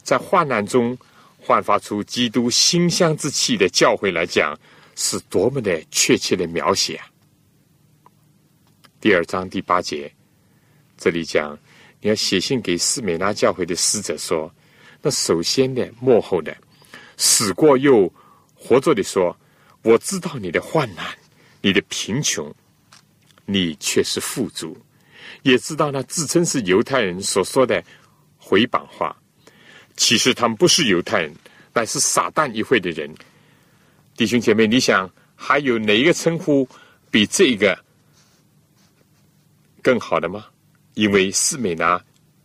[0.02, 0.96] 在患难中
[1.38, 4.58] 焕发出基督馨香之气的教会来讲，
[4.94, 7.08] 是多么的确切的描写啊！
[9.00, 10.12] 第二章第八节，
[10.96, 11.58] 这里讲
[12.00, 14.54] 你要写信给斯美拉教会的使者说
[15.00, 16.56] ：“那首先的幕后的
[17.16, 18.12] 死过又
[18.54, 19.34] 活着的说，
[19.82, 21.06] 我知道你的患难，
[21.60, 22.54] 你的贫穷，
[23.46, 24.74] 你却是富足；
[25.44, 27.82] 也知道那自称是犹太人所说的
[28.38, 29.14] 回谤话，
[29.94, 31.34] 其实他们不是犹太人，
[31.74, 33.14] 乃是撒旦一会的人。
[34.16, 36.66] 弟兄姐妹，你想还有哪一个称呼
[37.10, 37.78] 比这个
[39.82, 40.46] 更好的吗？
[40.94, 42.02] 因为斯美拿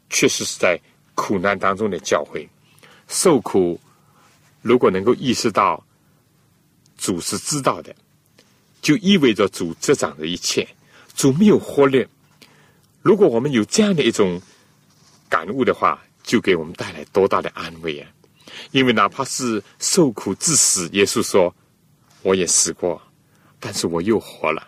[0.10, 0.78] 确实是在
[1.16, 2.46] 苦难当中的教诲，
[3.08, 3.80] 受苦
[4.62, 5.82] 如果能够意识到
[6.98, 7.96] 主是知道的，
[8.82, 10.68] 就意味着主执掌的一切，
[11.16, 12.06] 主没有忽略。
[13.02, 14.42] 如果我们有这样的一种
[15.30, 18.10] 感悟的话，就给我们带来多大的安慰啊！
[18.72, 21.54] 因为哪怕是受苦致死，耶稣说。
[22.22, 23.02] 我也死过，
[23.62, 24.68] 但是我又活了。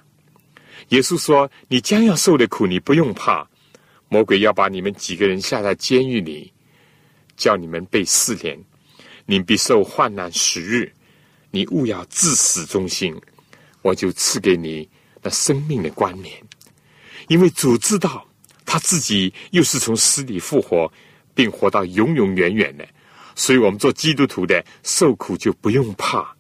[0.88, 3.46] 耶稣说：“你将要受的苦，你不用怕。
[4.08, 6.54] 魔鬼要把你们几个人下在监狱里，
[7.36, 8.58] 叫你们被试炼，
[9.26, 10.94] 你必受患难十日。
[11.50, 13.14] 你勿要自死忠心，
[13.82, 14.90] 我就赐给你
[15.22, 16.42] 那生命的冠冕。
[17.32, 18.28] 因为主知道
[18.66, 20.92] 他自己又是从死里复活，
[21.34, 22.86] 并活到永永远远的，
[23.36, 26.36] 所以我们做基督徒的受苦就不用怕。”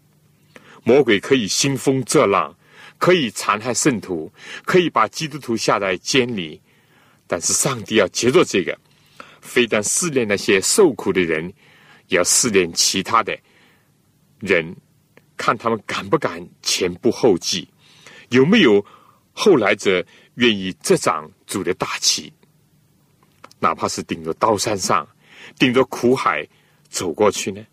[0.83, 2.53] 魔鬼可以兴风作浪，
[2.97, 4.29] 可以残害圣徒，
[4.65, 6.61] 可以把基督徒下在监里，
[7.25, 8.77] 但是上帝要接着这个，
[9.39, 11.47] 非但试炼那些受苦的人，
[12.09, 13.33] 也要试炼其他的
[14.41, 14.75] 人，
[15.37, 17.65] 看他们敢不敢前仆后继，
[18.27, 18.85] 有没有
[19.31, 22.31] 后来者愿意执掌主的大旗，
[23.59, 25.07] 哪怕是顶着刀山上，
[25.57, 26.47] 顶着苦海
[26.89, 27.65] 走过去呢？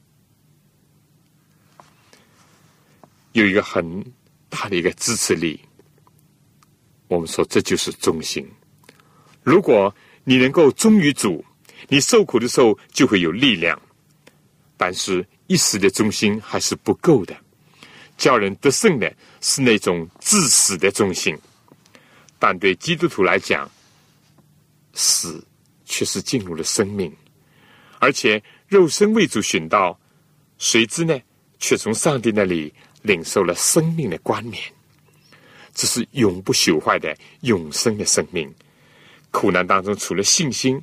[3.33, 4.05] 有一个很
[4.49, 5.61] 大的一个支持力，
[7.07, 8.49] 我们说这就是忠心。
[9.43, 9.95] 如果
[10.25, 11.45] 你能够忠于主，
[11.89, 13.81] 你受苦的时候就会有力量。
[14.77, 17.37] 但是，一时的忠心还是不够的。
[18.17, 21.39] 叫人得胜的是那种至死的忠心，
[22.39, 23.71] 但对基督徒来讲，
[24.93, 25.45] 死
[25.85, 27.15] 却是进入了生命，
[27.99, 29.99] 而且肉身为主寻道，
[30.59, 31.19] 谁知呢？
[31.59, 32.73] 却从上帝那里。
[33.03, 34.61] 领受了生命的冠冕，
[35.73, 38.53] 这是永不朽坏的永生的生命。
[39.31, 40.83] 苦难当中，除了信心，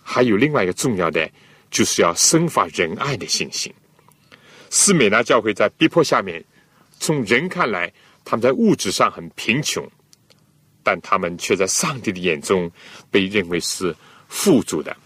[0.00, 1.28] 还有另外一个重要的，
[1.72, 3.74] 就是要生发仁爱的信心。
[4.70, 6.42] 斯美拉教会在逼迫下面，
[7.00, 7.92] 从人看来，
[8.24, 9.84] 他们在物质上很贫穷，
[10.88, 12.70] 但他们却在上帝的眼中
[13.10, 13.94] 被认为是
[14.26, 14.96] 富足的，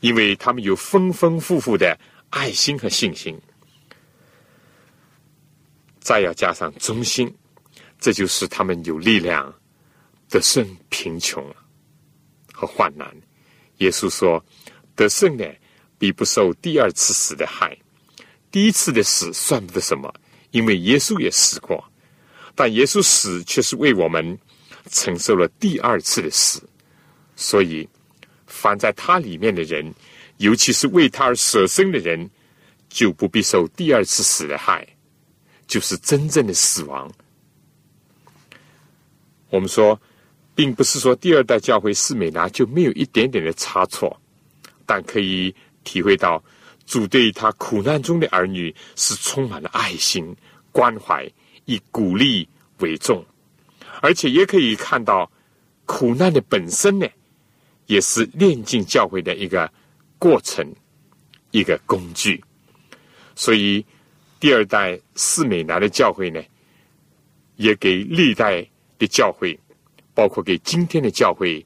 [0.00, 1.96] 因为他们有丰丰富富的
[2.30, 3.40] 爱心和信心。
[6.00, 7.32] 再要加上忠心，
[8.00, 9.54] 这就是他们有力量
[10.28, 11.54] 得胜贫穷
[12.52, 13.08] 和患难。
[13.76, 14.44] 耶稣说
[14.96, 15.44] ：“得胜呢，
[15.98, 17.78] 比不受第二次死的害。
[18.50, 20.12] 第一次的死算不得什么，
[20.50, 21.84] 因为耶稣也死过。
[22.56, 24.36] 但耶稣死却是为我们
[24.90, 26.62] 承受了第二次的死。
[27.36, 27.88] 所以，
[28.46, 29.94] 凡在他里面的人，
[30.38, 32.30] 尤其是为他而舍生的人，
[32.88, 34.86] 就不必受第二次死的害。”
[35.68, 37.10] 就是真正的死亡。
[39.48, 39.98] 我们说，
[40.54, 44.20] 并不是说第二代教会斯美拿就没有一点点的差错，
[44.84, 46.44] 但可以体会到
[46.84, 50.36] 主对他苦难中的儿女是充满了爱心、
[50.72, 51.26] 关怀，
[51.64, 52.46] 以鼓励
[52.80, 53.24] 为重，
[54.00, 55.30] 而且也可以看到
[55.84, 57.06] 苦难的本身呢，
[57.86, 59.70] 也是炼净教会的一个
[60.18, 60.66] 过程、
[61.50, 62.42] 一个工具，
[63.34, 63.84] 所以。
[64.42, 66.42] 第二代四美南的教会呢，
[67.54, 69.56] 也给历代的教会，
[70.14, 71.64] 包括给今天的教会，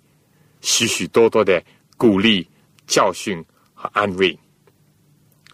[0.60, 1.64] 许许多多的
[1.96, 2.46] 鼓励、
[2.86, 4.38] 教训和安慰。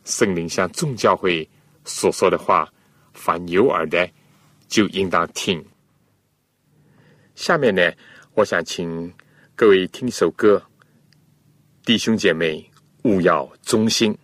[0.05, 1.49] 圣灵向众教会
[1.85, 2.69] 所说的话，
[3.13, 4.11] 凡有耳的
[4.67, 5.65] 就应当听。
[7.35, 7.93] 下面呢，
[8.35, 9.13] 我想请
[9.57, 10.63] 各位听一首歌，
[11.85, 12.71] 弟兄姐妹
[13.03, 14.17] 勿要忠心。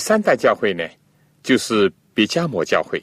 [0.00, 0.88] 三代教会呢，
[1.42, 3.00] 就是别加摩教会。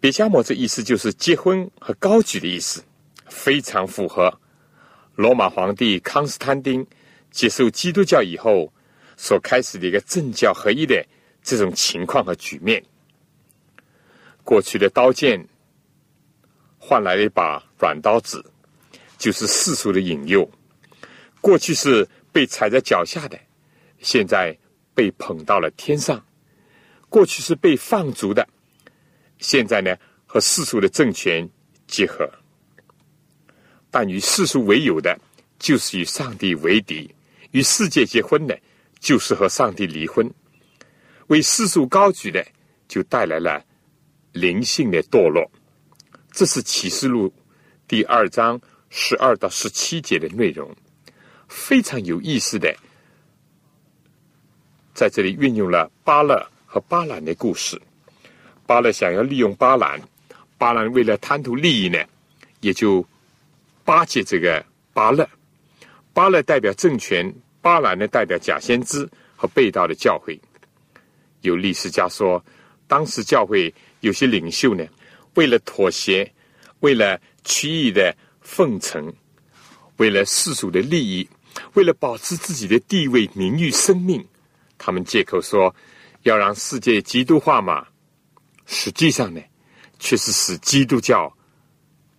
[0.00, 2.84] 别加摩这意思就是结婚和高举的意思，
[3.26, 4.32] 非常符合
[5.14, 6.86] 罗马皇帝康斯坦丁
[7.30, 8.72] 接受基督教以后
[9.16, 11.04] 所开始的一个政教合一的
[11.42, 12.82] 这种情况和局面。
[14.44, 15.44] 过去的刀剑
[16.78, 18.44] 换来了一把软刀子，
[19.18, 20.48] 就是世俗的引诱；
[21.40, 23.38] 过去是被踩在脚下的，
[23.98, 24.56] 现在
[24.98, 26.18] 被捧到了天上；
[27.08, 28.44] 过去是被放逐的。
[29.38, 31.48] 现在呢，和世俗的政权
[31.86, 32.28] 结合，
[33.92, 35.16] 但与世俗为友的，
[35.56, 37.08] 就是与上帝为敌；
[37.52, 38.58] 与世界结婚的，
[38.98, 40.28] 就是和上帝离婚。
[41.28, 42.44] 为世俗高举的，
[42.88, 43.64] 就带来了
[44.32, 45.48] 灵性的堕落。
[46.32, 47.32] 这是启示录
[47.86, 50.68] 第二章十二到十七节的内容，
[51.46, 52.74] 非常有意思的，
[54.98, 57.80] 在这里运用了巴勒和巴兰的故事。
[58.66, 60.00] 巴勒想要利用巴兰，
[60.58, 62.04] 巴兰为了贪图利益呢，
[62.58, 63.06] 也就
[63.84, 65.24] 巴结这个巴勒。
[66.12, 67.32] 巴勒代表政权，
[67.62, 70.36] 巴兰呢代表假先知和被盗的教会。
[71.42, 72.44] 有历史家说，
[72.88, 74.84] 当时教会有些领袖呢，
[75.34, 76.28] 为了妥协，
[76.80, 79.14] 为了区域的奉承，
[79.98, 81.28] 为了世俗的利益，
[81.74, 84.26] 为了保持自己的地位、名誉、生命，
[84.78, 85.74] 他们借口说
[86.22, 87.86] 要让世界基督化嘛。
[88.66, 89.40] 实际上呢，
[89.98, 91.30] 却是使基督教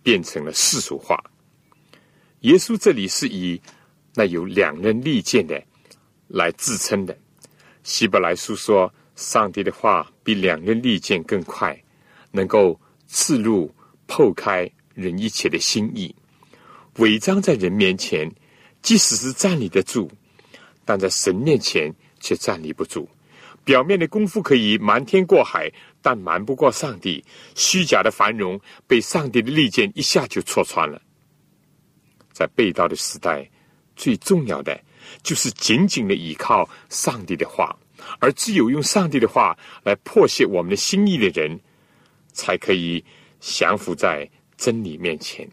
[0.02, 1.18] 变成了世俗化。
[2.40, 3.60] 耶稣这里是以
[4.14, 5.62] 那有两刃利剑的
[6.26, 7.16] 来自称的。
[7.82, 11.80] 希伯来书说，上帝的话比两刃利剑更快，
[12.30, 13.72] 能够刺入、
[14.08, 16.14] 剖开人一切的心意。
[16.96, 18.30] 伪装在人面前，
[18.82, 20.10] 即使是站立得住，
[20.84, 23.08] 但在神面前却站立不住。
[23.64, 25.70] 表面的功夫可以瞒天过海。
[26.02, 27.22] 但瞒不过上帝，
[27.54, 30.98] 虚假的繁荣被上帝的利剑一下就戳穿了。
[32.32, 33.46] 在被盗的时代，
[33.96, 34.82] 最重要的
[35.22, 37.78] 就是紧紧的依靠上帝的话，
[38.18, 41.60] 而只有用上帝的话来破解我们的心意的人，
[42.32, 43.04] 才可以
[43.40, 45.46] 降服在真理面前。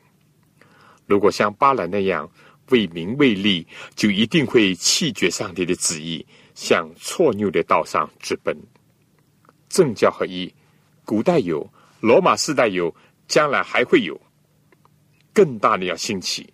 [1.07, 2.31] 如果像巴兰那样
[2.69, 6.25] 为名为利，就一定会弃绝上帝的旨意，
[6.57, 8.57] 向错谬的道上直奔。
[9.69, 10.51] 政教合一，
[11.05, 12.93] 古代有，罗马时代有，
[13.27, 14.19] 将来还会有，
[15.31, 16.51] 更大的要兴起。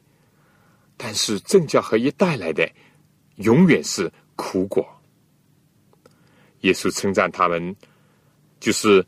[0.98, 2.70] 但是政教合一带来的，
[3.38, 4.86] 永远是苦果。
[6.62, 7.74] 耶稣称赞他们，
[8.60, 9.06] 就是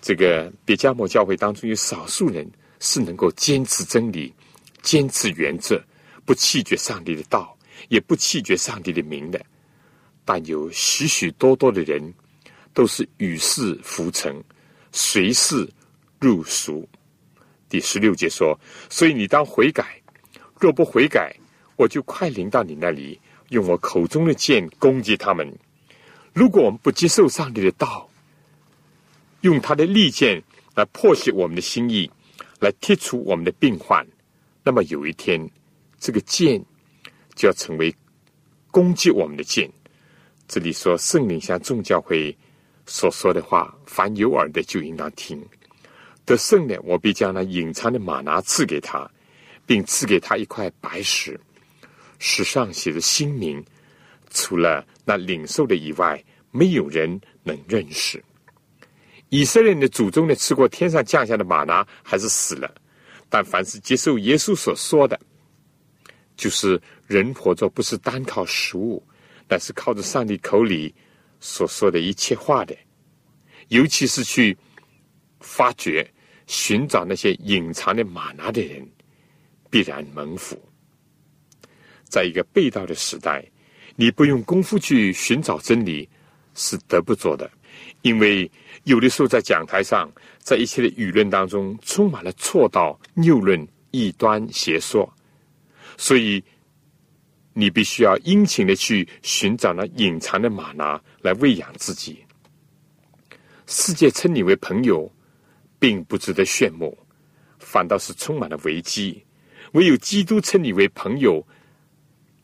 [0.00, 4.32] 这个别加摩教会当中有少数人是能够坚持真理、
[4.80, 5.78] 坚持原则，
[6.24, 7.54] 不弃绝上帝的道，
[7.88, 9.44] 也不弃绝上帝的名的。
[10.24, 12.14] 但有许许多多的人。
[12.76, 14.42] 都是与世浮沉，
[14.90, 15.70] 随世
[16.18, 16.88] 入俗。
[17.68, 18.58] 第十六节说
[18.90, 20.02] ：“所以你当悔改，
[20.58, 21.32] 若不悔改，
[21.76, 25.56] 我就快临到你那里，用我口中的剑攻击他们。
[26.32, 28.10] 如果我们不接受上帝的道，
[29.42, 30.42] 用他的利剑
[30.74, 32.10] 来破解我们的心意，
[32.58, 34.04] 来剔除我们的病患，
[34.64, 35.48] 那么有一天，
[36.00, 36.60] 这个剑
[37.36, 37.94] 就要成为
[38.72, 39.70] 攻击我们的剑。”
[40.46, 42.36] 这里说圣灵向众教会。
[42.86, 45.42] 所说的话，凡有耳的就应当听。
[46.26, 49.10] 得胜的，我必将那隐藏的玛拿赐给他，
[49.64, 51.40] 并赐给他一块白石，
[52.18, 53.64] 石上写着新名。
[54.30, 58.22] 除了那领受的以外，没有人能认识。
[59.30, 62.70] 以色列的祖宗呢，吃过天上降下的玛拿，还是死了。
[63.30, 65.18] 但凡是接受耶稣所说的，
[66.36, 69.02] 就是人活着不是单靠食物，
[69.46, 70.94] 但是靠着上帝口里。
[71.46, 72.74] 所说的一切话的，
[73.68, 74.56] 尤其是去
[75.40, 76.10] 发掘、
[76.46, 78.88] 寻找那些隐藏的玛拿的人，
[79.68, 80.58] 必然蒙福。
[82.04, 83.44] 在一个被盗的时代，
[83.94, 86.08] 你不用功夫去寻找真理，
[86.54, 87.50] 是得不着的。
[88.00, 88.50] 因为
[88.84, 95.12] 有的时候在讲台上，在一切的舆论当中，充满了错道、谬论、异端、邪说，
[95.98, 96.42] 所以。
[97.54, 102.22] 你必须要殷勤的去寻找那隐藏的玛拿来喂养自己。
[103.66, 105.10] 世界称你为朋友，
[105.78, 106.98] 并不值得炫目，
[107.58, 109.24] 反倒是充满了危机。
[109.72, 111.44] 唯有基督称你为朋友，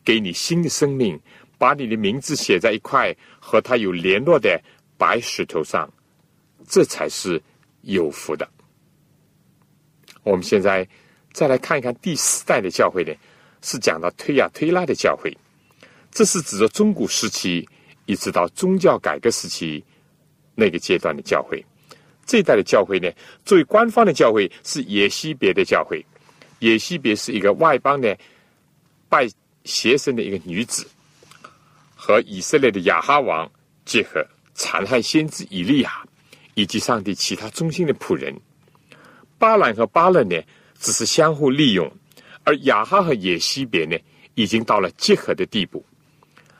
[0.03, 1.19] 给你新的生命，
[1.57, 4.59] 把你的名字写在一块和他有联络的
[4.97, 5.87] 白石头上，
[6.67, 7.41] 这才是
[7.81, 8.49] 有福的。
[10.23, 10.87] 我们现在
[11.31, 13.13] 再来看一看第四代的教会呢？
[13.61, 15.35] 是讲到推呀推拉的教会，
[16.11, 17.67] 这是指着中古时期
[18.05, 19.83] 一直到宗教改革时期
[20.55, 21.63] 那个阶段的教会。
[22.25, 23.09] 这一代的教会呢，
[23.43, 26.05] 作为官方的教会是耶西别的教会。
[26.59, 28.15] 耶西别是一个外邦的
[29.09, 29.27] 拜
[29.63, 30.87] 邪神的一个女子，
[31.95, 33.51] 和以色列的亚哈王
[33.83, 36.07] 结合，残害先知以利亚
[36.53, 38.39] 以及上帝其他忠心的仆人。
[39.39, 40.39] 巴兰和巴勒呢，
[40.79, 41.91] 只是相互利用，
[42.43, 43.97] 而亚哈和野西别呢，
[44.35, 45.85] 已经到了结合的地步，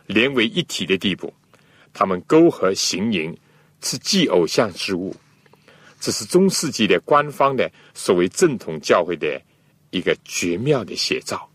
[0.05, 1.33] 连为一体的地步。
[1.93, 3.35] 他们勾合行淫，
[3.81, 5.15] 是祭偶像之物。
[5.99, 9.41] 这是中世纪的官方的所谓正统教会的
[9.91, 11.47] 一个绝妙的写照。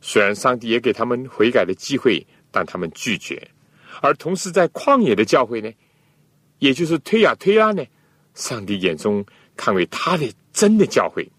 [0.00, 3.46] 虽然上帝也给他们悔改的机会，但他们拒绝。
[4.00, 5.70] 而同时，在旷野的教会呢，
[6.58, 7.84] 也就是推亚推拉呢，
[8.34, 9.24] 上帝眼中
[9.56, 11.30] 看为他的真的教会，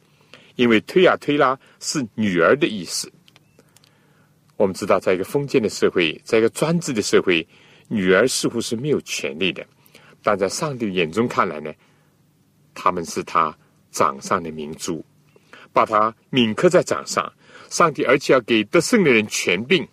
[0.56, 3.12] 因为推啊推拉是女儿的意思。
[4.56, 7.46] 我们知道，在一个封建的社会，在一个专制的社会，
[7.88, 9.66] 女儿似乎是没有权利的。
[10.22, 11.74] 但在上帝眼中看来呢，
[12.74, 13.58] 他们是他
[13.92, 15.04] 掌上的明珠，
[15.74, 17.34] 把他铭刻在掌上。
[17.70, 19.86] 上帝而且要给得胜的人权柄。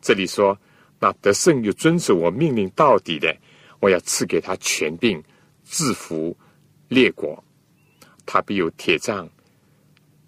[0.00, 0.56] 这里说，
[1.00, 3.34] 那得胜又遵守我命令到底的，
[3.80, 5.20] 我要赐给他权柄，
[5.64, 6.36] 制服
[6.88, 7.42] 列国。
[8.26, 9.28] 他必有铁杖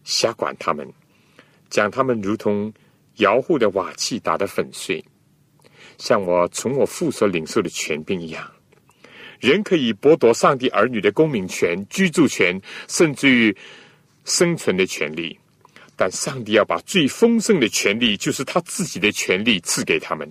[0.05, 0.89] 辖管他们，
[1.69, 2.73] 将他们如同
[3.17, 5.05] 摇户的瓦器打得粉碎，
[5.99, 8.49] 像我从我父所领受的权柄一样。
[9.41, 13.55] 人可以剥夺上帝儿女的公民权、居住权，甚至于
[14.25, 15.39] 生存的权利，
[15.97, 20.31] 但上帝要把最丰盛的权利，就是他自己的权利，赐给他们。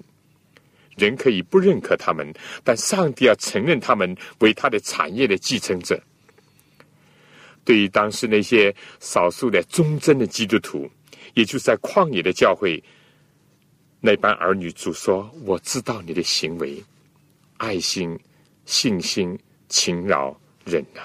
[0.97, 6.01] 人可以不认可他们，但上帝要承认他们为他的产业的继承者。
[7.65, 10.89] 对于当时那些少数的忠贞的基督徒，
[11.33, 12.83] 也就是在旷野的教会，
[13.99, 16.83] 那班儿女主说：“我知道你的行为，
[17.57, 18.19] 爱心。”
[18.65, 19.37] 信心、
[19.67, 20.33] 勤劳、
[20.63, 21.01] 忍耐，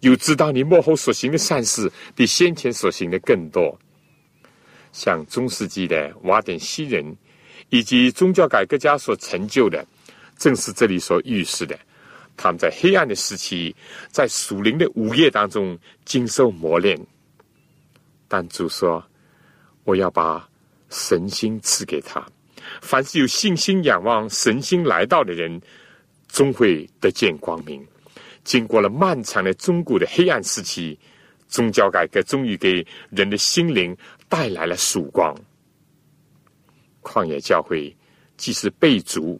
[0.00, 3.78] 又知道你幕后所行的善事比先前所行的更多。
[4.90, 7.14] 像中世纪的瓦典西人
[7.68, 9.86] 以及宗教改革家所成就的，
[10.38, 11.78] 正是这里所预示的。
[12.36, 13.74] 他们在黑暗的时期，
[14.10, 16.98] 在属灵的午夜当中经受磨练。
[18.28, 19.04] 但主说
[19.84, 20.48] ：“我要把
[20.90, 22.26] 神心赐给他，
[22.80, 25.60] 凡是有信心仰望神心来到的人。”
[26.32, 27.86] 终会得见光明。
[28.42, 30.98] 经过了漫长的中古的黑暗时期，
[31.46, 33.94] 宗教改革终于给人的心灵
[34.30, 35.36] 带来了曙光。
[37.02, 37.94] 旷野教会
[38.38, 39.38] 既是被逐，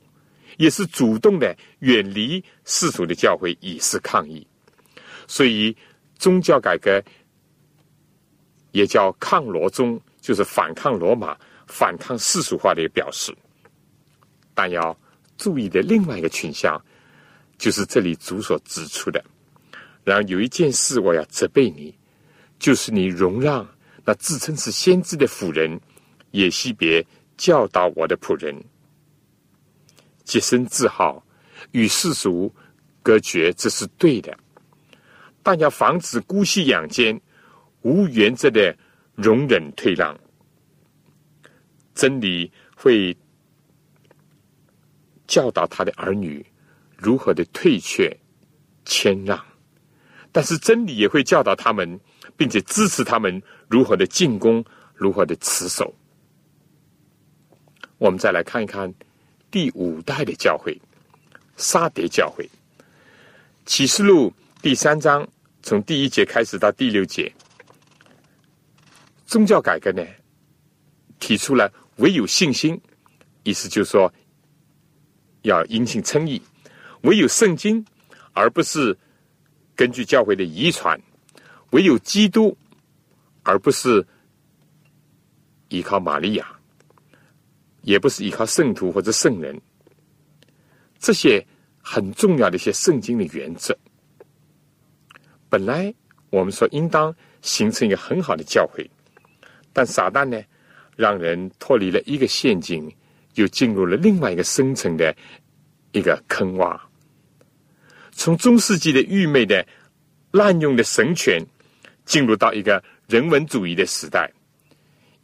[0.63, 4.47] 也是主动的远离世俗的教会，以示抗议。
[5.27, 5.77] 所以，
[6.17, 7.03] 宗教改革
[8.71, 11.37] 也叫抗罗宗，就是反抗罗马、
[11.67, 13.35] 反抗世俗化的一个表示。
[14.55, 14.97] 但要。
[15.39, 16.81] 注意的另外一个群像，
[17.59, 19.25] 就是这里主所指出的。
[20.05, 21.93] 然后有一件事我要责备你，
[22.61, 23.67] 就是你容让
[24.05, 25.81] 那自称是先知的妇人
[26.31, 27.05] 也西别
[27.37, 28.55] 教导我的仆人，
[30.33, 31.23] 洁身自好，
[31.73, 32.51] 与世俗
[33.03, 34.35] 隔绝，这是对的。
[35.43, 37.21] 但要防止姑息养奸，
[37.83, 38.75] 无原则的
[39.15, 40.19] 容忍退让，
[41.95, 43.15] 真理会。
[45.29, 46.45] 教导他的儿女
[46.99, 48.15] 如何的退却、
[48.85, 49.43] 谦让，
[50.31, 51.99] 但是真理也会教导他们，
[52.37, 54.63] 并且支持他们如何的进攻、
[54.95, 55.95] 如何的持守。
[57.97, 58.93] 我们再来看一看
[59.53, 60.77] 第五代的教会——
[61.57, 62.49] 沙蝶教会。
[63.67, 65.29] 启示录第三章
[65.63, 67.33] 从第一节开始到第六节，
[69.27, 70.05] 宗教改革呢，
[71.21, 72.81] 提出了唯有信心，
[73.45, 74.13] 意思就是说。
[75.43, 76.41] 要因信称义，
[77.01, 77.85] 唯有圣经，
[78.33, 78.97] 而不是
[79.75, 80.97] 根据教会的遗传；
[81.71, 82.57] 唯有基督，
[83.43, 84.07] 而不是
[85.69, 86.47] 依靠玛利亚，
[87.83, 89.61] 也不是依靠圣徒或者圣人。
[90.99, 91.47] 这些
[91.79, 93.77] 很重要的一些圣经的原则，
[95.49, 95.95] 本来
[96.31, 98.91] 我们说应当形成一个很好的教会，
[99.73, 100.43] 但撒旦呢，
[100.97, 102.93] 让人脱离了一个陷阱。
[103.37, 105.17] 又进入了另外一个深层的
[105.93, 106.79] 一个坑洼，
[108.11, 109.67] 从中世纪的愚昧的
[110.33, 111.43] 滥用的神权，
[112.05, 114.31] 进入到一个人文主义的时代，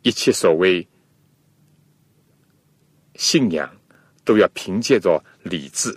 [0.00, 0.88] 一切所谓
[3.18, 3.70] 信仰
[4.24, 5.94] 都要凭借着理智，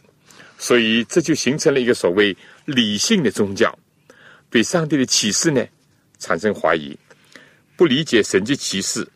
[0.58, 3.74] 所以这就形成了一个所谓理性的宗教，
[4.50, 5.66] 对上帝的启示呢
[6.20, 6.98] 产生怀疑，
[7.78, 9.08] 不理解神迹启示，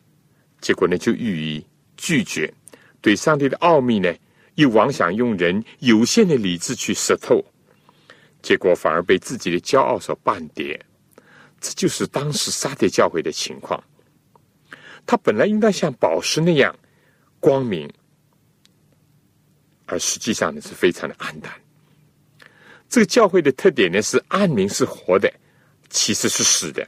[0.60, 1.66] 结果呢就予以
[1.98, 2.50] 拒绝。
[3.02, 4.12] 对上帝的奥秘呢，
[4.54, 7.44] 又妄想用人有限的理智去识透，
[8.42, 10.80] 结果反而被自己的骄傲所绊跌。
[11.60, 13.82] 这就是当时沙特教会的情况。
[15.06, 16.74] 他本来应该像宝石那样
[17.46, 17.88] 光明，
[19.84, 21.52] 而实际上呢是非常的暗淡。
[22.88, 25.32] 这个教会的特点呢是暗明是活的，
[25.88, 26.84] 其实是死的。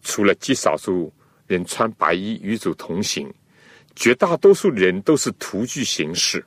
[0.00, 1.12] 除了极少数
[1.48, 3.28] 人穿白衣与主同行，
[3.96, 6.46] 绝大多数人都是徒具形式，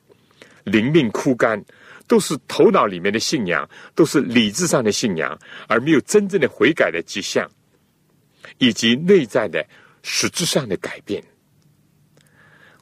[0.63, 1.61] 灵命枯干，
[2.07, 5.37] 都是头脑里面的信仰，都是理智上的信仰，
[5.67, 7.51] 而没有真正的悔改的迹象，
[8.57, 9.67] 以及内在的
[10.01, 11.21] 实质上的改变。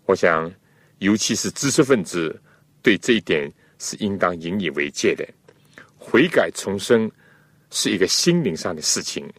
[0.09, 0.51] 我想，
[0.97, 2.41] 尤其是知识分子，
[2.81, 3.47] 对这一点
[3.77, 5.23] 是应当引以为戒的。
[5.99, 7.11] 悔改重生
[7.69, 9.31] 是一个心灵上的事情，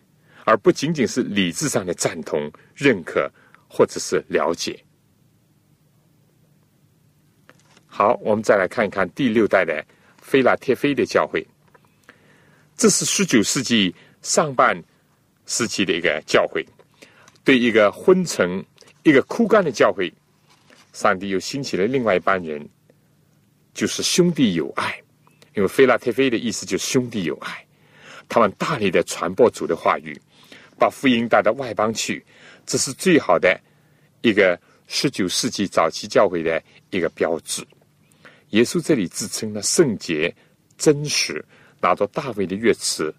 [0.45, 3.29] 而不仅仅是理智上的赞同、认可
[3.69, 4.81] 或者是了解。
[7.89, 9.85] 好，我们再来看一看第六代的
[10.23, 11.45] 菲拉铁菲的教会。
[12.77, 13.93] 这是十九世纪
[14.23, 14.81] 上半
[15.47, 16.65] 时期的一个教会，
[17.43, 18.65] 对一个昏沉、
[19.03, 20.13] 一个枯干的教会，
[20.93, 22.69] 上帝又兴起了另外一班人，
[23.75, 25.01] 就是兄弟友爱。
[25.55, 27.67] 因为菲拉特菲的意思就是兄弟友爱，
[28.29, 30.17] 他们大力的传播主的话语，
[30.79, 32.25] 把福音带到外邦去，
[32.65, 33.61] 这是最好的
[34.23, 37.67] 一个十九世纪早期教会的一个标志。
[38.51, 40.33] 耶稣这里自称了圣洁、
[40.79, 41.45] 真实，
[41.81, 43.13] 拿着大卫的乐词，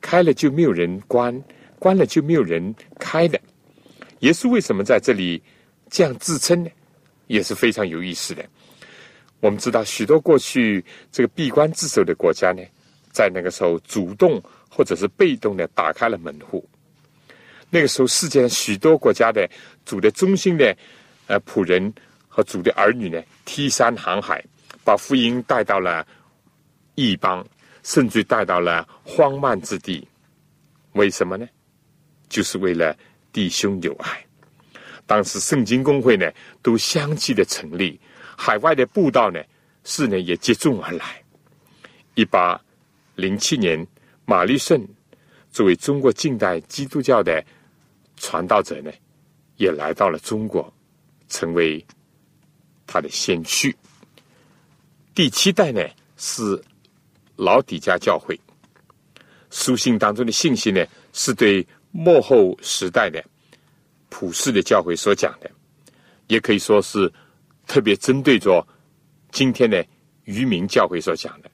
[0.00, 1.38] 开了就没有人关，
[1.78, 3.38] 关了就没有人开的。
[4.20, 5.42] 耶稣为什么在这里
[5.90, 6.70] 这样自称呢？
[7.26, 8.44] 也是非常有意思的。
[9.40, 12.62] 我们知道，许多过去这个闭关自守的国家呢，
[13.12, 16.66] 在那个时候主动或者是被动的打开了门户。
[17.70, 19.48] 那个时候，世界上许多国家的
[19.84, 20.76] 主的中心的
[21.26, 21.92] 呃仆人
[22.28, 24.42] 和主的儿女呢，梯山航海，
[24.82, 26.06] 把福音带到了
[26.94, 27.46] 异邦，
[27.82, 30.06] 甚至带到了荒蛮之地。
[30.92, 31.46] 为什么呢？
[32.28, 32.96] 就是为了
[33.32, 34.24] 弟兄友爱。
[35.06, 36.30] 当时圣经公会呢，
[36.62, 38.00] 都相继的成立。
[38.36, 39.40] 海外的布道呢，
[39.84, 41.22] 是呢也接踵而来。
[42.14, 42.60] 一八
[43.14, 43.86] 零七年，
[44.24, 44.86] 马立顺
[45.50, 47.44] 作为中国近代基督教的
[48.16, 48.90] 传道者呢，
[49.56, 50.72] 也来到了中国，
[51.28, 51.84] 成为
[52.86, 53.74] 他的先驱。
[55.14, 55.80] 第七代呢
[56.16, 56.60] 是
[57.36, 58.38] 老底家教会，
[59.50, 63.24] 书信当中的信息呢，是对末后时代的
[64.16, 65.50] 普世的教会所讲的，
[66.28, 67.12] 也可以说是。
[67.66, 68.64] 特别针对着
[69.32, 69.84] 今天的
[70.24, 71.50] 渔民教会所讲的，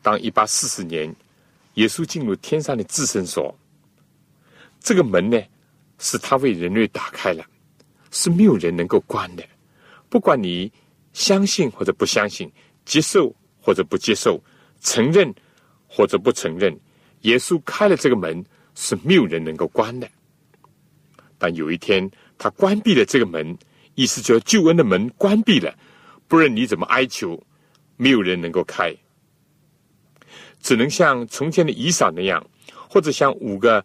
[0.00, 1.12] 当一八四四年
[1.74, 3.52] 耶稣进入天上的至圣所，
[4.78, 5.42] 这个门呢
[5.98, 7.44] 是他为人类打开了，
[8.12, 9.44] 是没有人能够关的。
[10.08, 10.72] 不管你
[11.12, 12.48] 相信或者不相信，
[12.84, 14.40] 接受或者不接受，
[14.80, 15.34] 承认
[15.88, 16.78] 或者不承认，
[17.22, 18.42] 耶稣开了这个门
[18.76, 20.08] 是没有人能够关的。
[21.44, 23.54] 但有一天他关闭了这个门。
[23.96, 25.72] 意思就是救恩的门关闭了，
[26.26, 27.40] 不论你怎么哀求，
[27.96, 28.92] 没有人能够开，
[30.60, 32.44] 只能像从前的以扫那样，
[32.88, 33.84] 或者像五个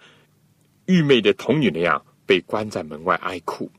[0.85, 3.69] 愚昧的童女那样被关在门外哀哭。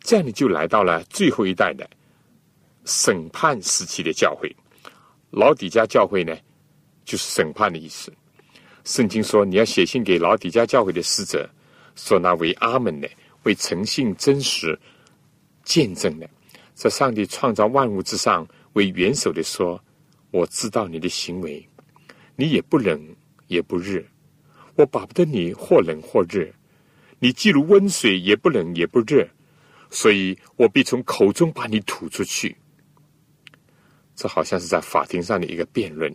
[0.00, 1.86] 这样你就来到了最后一代的
[2.86, 4.50] 审判时期的教会。
[5.30, 6.34] 老底家教会呢，
[7.04, 8.10] 就是审判的意思。
[8.84, 11.46] 圣经说你要写信给老底家教会的使者，
[11.98, 13.10] 说那为阿门的。
[13.44, 14.78] 为诚信真实
[15.64, 16.28] 见证的，
[16.74, 19.82] 在上帝创造万物之上为元首的说
[20.32, 21.66] ：“我知道你的行为，
[22.34, 23.00] 你也不冷
[23.46, 24.02] 也不热，
[24.74, 26.46] 我巴不得你或冷或热，
[27.20, 29.26] 你既如温水，也不冷也不热，
[29.88, 32.54] 所以我必从口中把你吐出去。”
[34.16, 36.14] 这好像是在法庭上的一个辩论。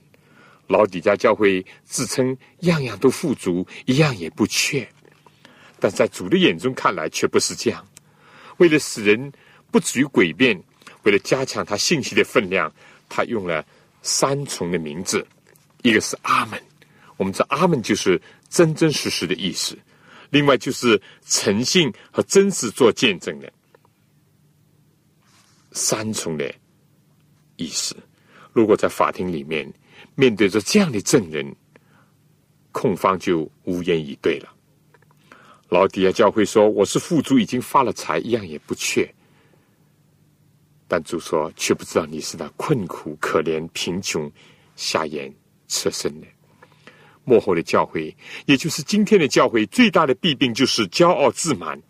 [0.67, 4.87] 老底家教会自称样样都富足，一样也不缺。
[5.83, 7.85] 但在主的眼中看来却不是这样。
[8.55, 9.29] 为了使人
[9.69, 10.57] 不至于诡辩，
[11.01, 12.71] 为了加强他信息的分量，
[13.09, 13.65] 他用了
[14.01, 15.27] 三重的名字。
[15.81, 16.57] 一个是阿门，
[17.17, 19.75] 我们知道阿门就是真真实实的意思；
[20.29, 23.51] 另外就是诚信和真实做见证的
[25.73, 26.55] 三重的
[27.57, 27.93] 意思。
[28.53, 29.69] 如果在法庭里面
[30.15, 31.53] 面对着这样的证人，
[32.71, 34.52] 控方就无言以对了。
[35.73, 39.11] 老底下教会说：“我是富足，已经发了财，一样也不缺。”
[40.87, 44.31] 但主说：“却不知道你是那困苦、可怜、贫穷、
[44.75, 45.33] 瞎眼、
[45.67, 46.27] 侧身的。”
[47.25, 48.15] 幕后的教会，
[48.45, 51.81] 也就是今天的教会，最大的弊病就是骄傲自满、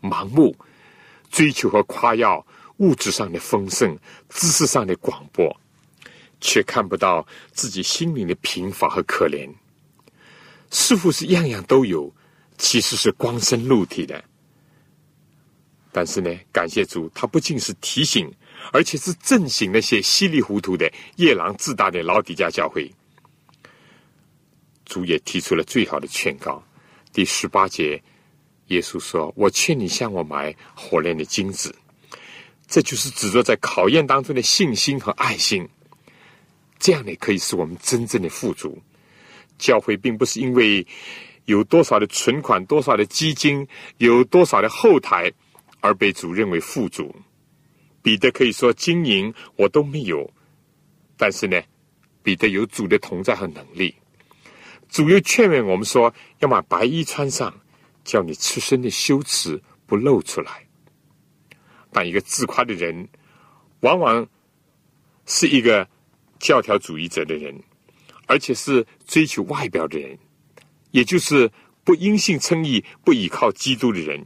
[0.00, 0.54] 盲目
[1.28, 5.60] 追求和夸耀，物质上的丰盛、知识上的广博，
[6.40, 9.50] 却看不到自己心灵的贫乏和可怜。
[10.70, 12.14] 似乎是样样都有，
[12.58, 14.22] 其实是光身露体的。
[15.92, 18.28] 但是呢，感谢主，他不仅是提醒，
[18.72, 22.90] 而且是震醒那些稀里糊涂的夜郎自大的老底家教会。
[24.84, 26.62] 主也提出了最好的劝告，
[27.12, 28.02] 第十八节，
[28.66, 31.74] 耶稣说：“我劝你向我买火炼的金子。”
[32.66, 35.68] 这就是指着在考验当中的信心和爱心。
[36.78, 38.82] 这样呢，可以使我们真正的富足。
[39.58, 40.84] 教会并不是因为
[41.46, 43.66] 有多少的存款、多少的基金、
[43.98, 45.32] 有多少的后台。
[45.80, 47.14] 而被主认为富足，
[48.00, 50.26] 彼得可以说金银我都没有，
[51.14, 51.60] 但是呢，
[52.22, 53.94] 彼得有主的同在和能力。
[54.88, 57.54] 主又劝勉我们说，要把白衣穿上，
[58.02, 60.66] 叫你出身的羞耻不露出来。
[61.92, 63.06] 但一个自夸的人，
[63.80, 64.26] 往往
[65.26, 65.86] 是一个
[66.38, 67.54] 教条主义者的人，
[68.26, 70.18] 而且是追求外表的人，
[70.94, 71.50] 也就是
[71.82, 74.24] 不因信称义、不依靠基督的人。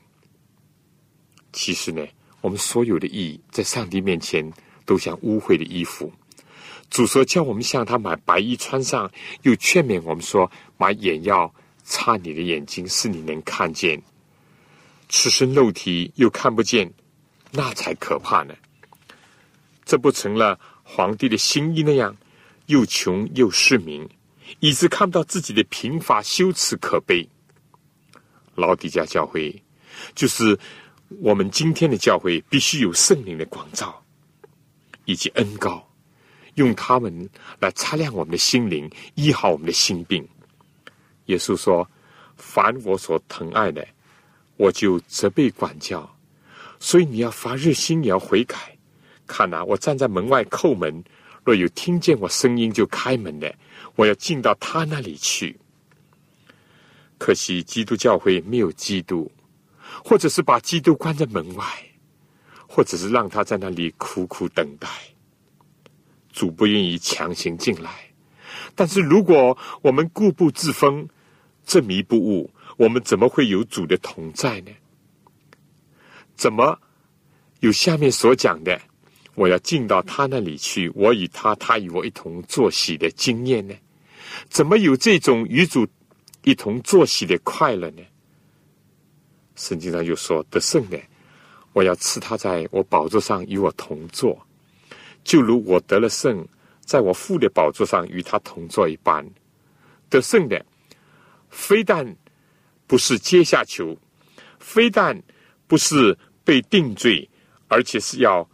[1.50, 2.06] 其实呢，
[2.42, 4.52] 我们所有的义在上帝面前
[4.84, 6.12] 都像污秽的衣服。
[6.90, 9.10] 主说叫我们向他买白衣穿上，
[9.44, 11.52] 又劝勉我们说买眼药
[11.84, 14.02] 擦你的眼睛，使你能看见。
[15.08, 16.92] 赤身肉体又看不见，
[17.50, 18.54] 那才可怕呢。
[19.86, 22.14] 这不成了皇帝的新衣那样，
[22.66, 24.06] 又穷又失明，
[24.60, 27.28] 以致看不到自己的贫乏、羞耻、可悲。
[28.54, 29.62] 老底家教会
[30.14, 30.58] 就是。
[31.22, 34.04] 我们今天的教会必须有圣灵的光照，
[35.06, 35.82] 以及恩高，
[36.56, 37.30] 用他们
[37.60, 40.28] 来擦亮我们的心灵，医好我们的心病。
[41.24, 41.90] 耶稣说
[42.36, 43.88] ：“凡我所疼爱的，
[44.58, 46.14] 我就责备管教。
[46.78, 48.76] 所以你要发热心，你要悔改。
[49.26, 51.02] 看呐，我站在门外叩门，
[51.42, 53.50] 若有听见我声音就开门的，
[53.98, 55.58] 我要进到他那里去。
[57.18, 59.28] 可惜基督教会没有基督。”
[60.04, 61.64] 或者是把基督关在门外，
[62.68, 64.88] 或者是让他在那里苦苦等待。
[66.30, 67.90] 主不愿意强行进来，
[68.76, 71.08] 但是如果我们固步自封、
[71.64, 74.70] 执迷不悟，我们怎么会有主的同在呢？
[76.36, 76.78] 怎么
[77.60, 78.80] 有下面所讲的
[79.34, 83.74] “我要进到他那里去，我与他，他与我一同作喜”的经验呢？
[84.48, 85.86] 怎么有这种与主
[86.42, 88.02] 一同作息的快乐呢？
[89.56, 91.00] 圣经上又说：“得胜的，
[91.72, 94.46] 我要赐他在我宝座上与我同坐，
[95.24, 96.46] 就如我得了胜，
[96.80, 99.28] 在我父的宝座上与他同坐一般。
[100.08, 100.64] 得胜的，
[101.50, 102.16] 非但
[102.86, 103.98] 不是阶下囚，
[104.60, 105.20] 非但
[105.66, 107.28] 不是被定罪，
[107.66, 108.48] 而且是要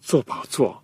[0.00, 0.83] 坐宝座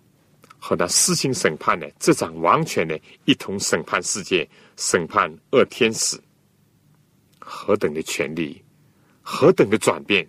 [0.63, 4.47] 和那施行审判的这掌王权的一同审判世界，
[4.77, 6.21] 审判恶天使，
[7.39, 8.63] 何等的权利！”
[9.23, 10.27] 何等的转变！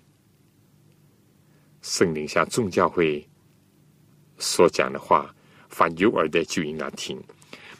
[1.80, 3.26] 圣灵向众教会
[4.38, 5.34] 所讲的话，
[5.68, 7.20] 凡有耳的就应当听。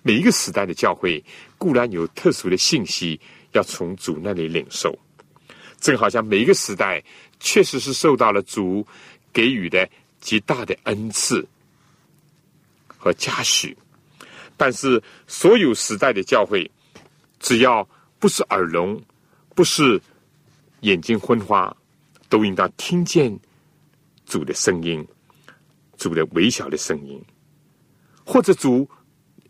[0.03, 1.23] 每一个时代的教会
[1.59, 3.21] 固然有特殊的信息
[3.53, 4.99] 要从主那里领受，
[5.81, 7.03] 正好像每一个时代
[7.39, 8.85] 确实是受到了主
[9.33, 9.89] 给予的
[10.19, 11.47] 极大的恩赐
[13.03, 13.77] 和嘉许。
[14.57, 16.71] 但是，所有时代的教会，
[17.41, 17.89] 只要
[18.21, 19.03] 不是耳聋，
[19.57, 20.01] 不是。
[20.83, 21.73] 眼睛昏花，
[22.29, 23.39] 都应当听见
[24.27, 25.07] 主的声音，
[25.97, 27.25] 主的微小的声音，
[28.27, 28.91] 或者主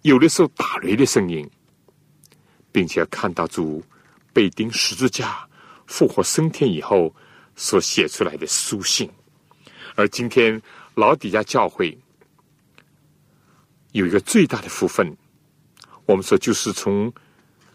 [0.02, 1.50] 有的时候打雷的声音，
[2.70, 3.82] 并且看到主
[4.30, 5.48] 被钉十字架、
[5.86, 7.10] 复活升天以后
[7.56, 9.10] 所写出来的书信。
[9.94, 10.60] 而今天
[10.96, 11.98] 老底下教会
[13.92, 15.16] 有一个最大的福分，
[16.04, 17.12] 我们说就是从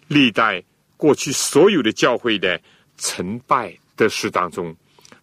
[0.07, 0.63] 历代
[0.97, 2.61] 过去所有的教会的。
[2.99, 4.75] 成败得失当中，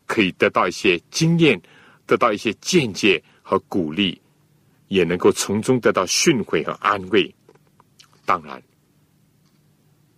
[0.06, 1.60] 可以得到一些经验，
[2.06, 4.22] 得到一些见解和鼓励，
[4.86, 7.34] 也能够从中得到训诲和安慰。
[8.24, 8.62] 当然，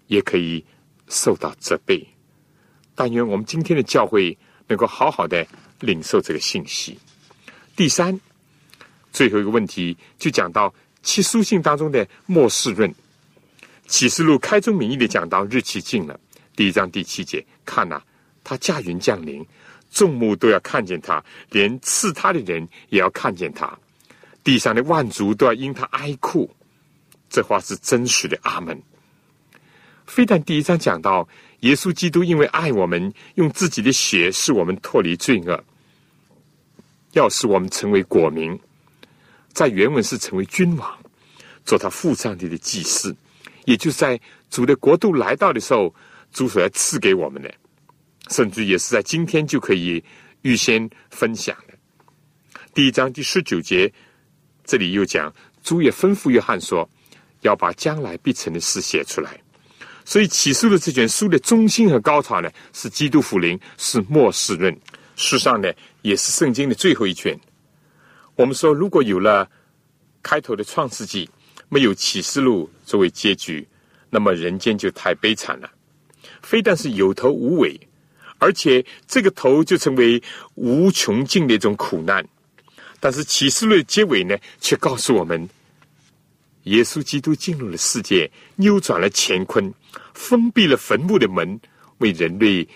[0.09, 0.62] 也可以
[1.09, 2.07] 受到责备。
[2.95, 5.47] 但愿我们今天的教会能够好好的
[5.81, 6.99] 领受这个信息。
[7.74, 8.20] 第三，
[9.17, 12.95] 最后一个问题就讲到其书信当中的末世论。
[13.87, 16.21] 启示录开宗明义的讲到日期近了。
[16.55, 17.99] 第一章第七节，看呐，
[18.45, 19.43] 他驾云降临，
[19.91, 23.75] 众目都要看见他，连刺他的人也要看见他，
[24.45, 26.51] 地上的万族都要因他哀哭。
[27.31, 28.39] 这话是真实的。
[28.43, 28.79] 阿门。
[30.05, 31.27] 非但第一章讲到
[31.61, 35.64] 耶稣基督因为爱我们，用自己的血使我们脱离罪恶，
[37.12, 38.59] 要使我们成为国民，
[39.57, 40.99] 在原文是成为君王，
[41.65, 43.17] 做他父上帝的祭司，
[43.65, 45.95] 也就是在主的国度来到的时候，
[46.31, 47.51] 主所要赐给我们的，
[48.29, 50.05] 甚至也是在今天就可以
[50.43, 51.73] 预先分享的。
[52.75, 53.91] 第一章第十九节，
[54.67, 56.87] 这里又讲主也吩咐约翰说，
[57.41, 59.41] 要把将来必成的事写出来。
[60.05, 64.71] 所以启示的这卷书的中心和高潮呢，是基督福临，是末世论。
[65.17, 67.35] 事实上呢，也是圣经的最后一卷。
[68.37, 69.51] 我们说，如果有了
[70.22, 71.28] 开头的创世纪，
[71.70, 73.66] 没有启示录作为结局，
[74.11, 75.70] 那么人间就太悲惨了。
[76.43, 77.80] 非但是有头无尾，
[78.39, 80.22] 而且这个头就成为
[80.55, 82.26] 无穷尽的一种苦难。
[83.01, 85.49] 但是启示录的结尾呢，却告诉我们，
[86.64, 89.72] 耶稣基督进入了世界，扭转了乾坤。
[90.12, 91.59] 封闭了坟墓的门，
[91.99, 92.68] 为人类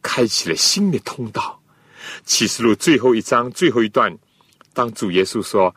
[0.00, 1.60] 开启了新的通道。
[2.24, 4.16] 启示录最后一章最后一段，
[4.78, 5.74] 当主耶稣说：“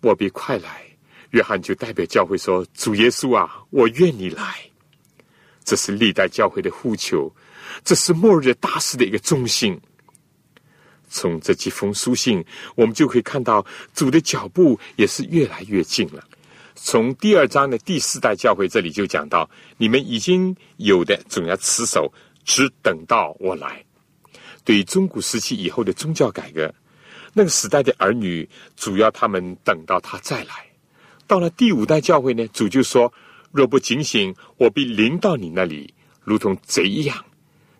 [0.00, 0.82] 我必快来。”
[1.32, 4.58] 约翰就代表教会说：“主耶稣啊，我愿你来。”
[5.62, 7.30] 这是历代教会的呼求，
[7.84, 9.78] 这是末日大事的一个中心。
[11.10, 12.42] 从这几封书信，
[12.74, 16.24] 我们就可以看到主的脚步也是越来越近了。
[16.74, 19.46] 从第二章的第四代教会这里就讲到，
[19.76, 22.10] 你们已经有的总要持守，
[22.46, 23.84] 只等到我来。
[24.64, 26.74] 对于中古时期以后的宗教改革，
[27.38, 30.66] 那个时代的儿女主要他们等到他再来。
[31.28, 33.12] 到了第五代教会呢，主就说：
[33.52, 37.24] 若不警醒，我必临到你那里，如同贼一样。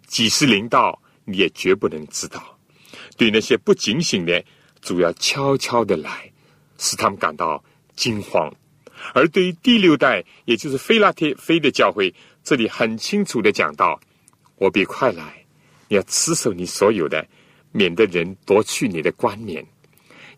[0.06, 2.56] 几时临到，你也绝不能知道。
[3.16, 4.44] 对那些不警醒的，
[4.80, 6.30] 主要悄悄的来，
[6.78, 7.64] 使他们感到
[7.96, 8.54] 惊慌。
[9.12, 13.98] 而对于第六代，也就是菲拉铁菲的教会，这里很清楚的讲到
[14.54, 15.44] ：“我必快来，
[15.88, 17.26] 你要持守你所有的，
[17.72, 19.64] 免得人夺去你的冠冕。”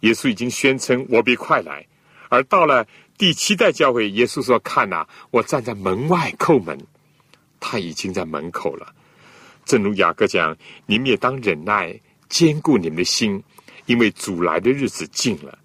[0.01, 1.87] 耶稣已经宣称：“我必快来。”
[2.31, 2.87] 而到了
[3.19, 6.79] 第七代教会，耶稣说：“看呐，我站在门外叩门，
[7.59, 8.95] 他已经在门口了。”
[9.67, 10.57] 正如雅各讲
[10.87, 13.43] ：“你们也当忍耐，坚固你们的心，
[13.87, 15.59] 因为主来的日子近了。”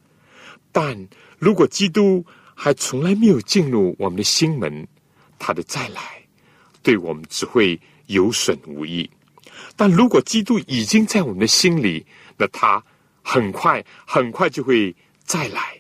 [0.72, 1.08] 但
[1.40, 4.88] 如果基督，还从来没有进入我们的心门，
[5.40, 6.02] 他的再来
[6.84, 9.10] 对我们只会有损无益。
[9.76, 12.06] 但如果基督已经在我们的心里，
[12.38, 12.84] 那他
[13.22, 15.80] 很快很快就会再来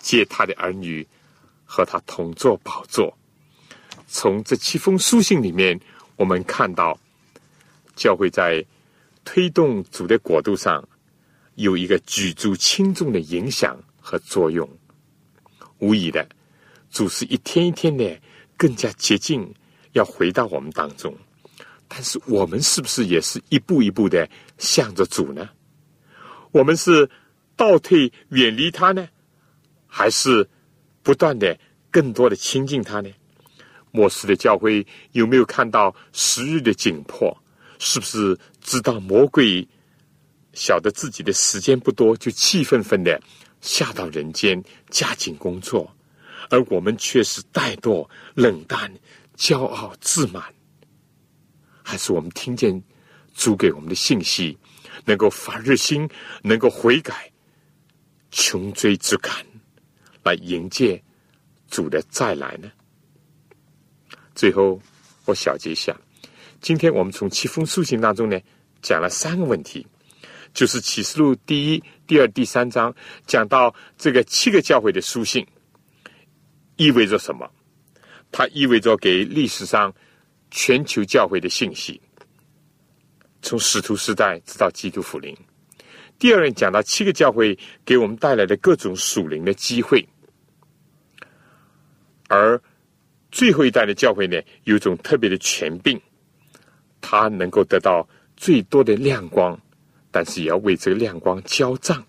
[0.00, 1.06] 接他的儿女
[1.64, 3.16] 和他同坐宝座。
[4.08, 5.78] 从这七封书信里面，
[6.16, 6.98] 我们看到
[7.94, 8.64] 教会在
[9.24, 10.82] 推动主的国度上
[11.56, 14.68] 有一个举足轻重的影响和作用。
[15.78, 16.26] 无疑的，
[16.90, 18.20] 主是一天一天的
[18.56, 19.54] 更加接近，
[19.92, 21.14] 要回到我们当中。
[21.88, 24.28] 但是我们是不是也是一步一步的
[24.58, 25.48] 向着主呢？
[26.52, 27.08] 我们是
[27.56, 29.08] 倒退远离他呢，
[29.86, 30.48] 还是
[31.02, 31.58] 不断的
[31.90, 33.10] 更多的亲近他呢？
[33.90, 37.36] 末世的教会有没有看到时日的紧迫？
[37.78, 39.66] 是不是知道魔鬼
[40.52, 43.20] 晓得自己的时间不多，就气愤愤的？
[43.60, 45.90] 下到人间，加紧工作，
[46.50, 48.92] 而我们却是怠惰、冷淡、
[49.36, 50.44] 骄傲、自满。
[51.88, 52.78] 还是我们听见
[53.34, 54.54] 主给我们的信息，
[55.06, 56.06] 能够发热心，
[56.42, 57.32] 能够悔改，
[58.30, 59.34] 穷追之感，
[60.22, 61.02] 来迎接
[61.70, 62.70] 主的再来呢？
[64.34, 64.78] 最后，
[65.24, 65.98] 我小结一下，
[66.60, 68.38] 今天我们从七封书信当中呢，
[68.82, 69.86] 讲了三个问题。
[70.52, 72.94] 就是启示录第一、第二、第三章
[73.26, 75.46] 讲到这个七个教会的书信，
[76.76, 77.50] 意味着什么？
[78.30, 79.94] 它意味着给历史上
[80.50, 82.00] 全球教会的信息，
[83.42, 85.36] 从使徒时代直到基督复临。
[86.18, 90.06] 第二任，讲到七个教会给我们带来的各种属灵的机会，
[92.28, 92.60] 而
[93.30, 96.00] 最后一代的教会呢，有一种特别的权柄，
[97.00, 99.58] 它能够得到最多的亮光。
[100.10, 102.02] 但是也要为这个亮光交账。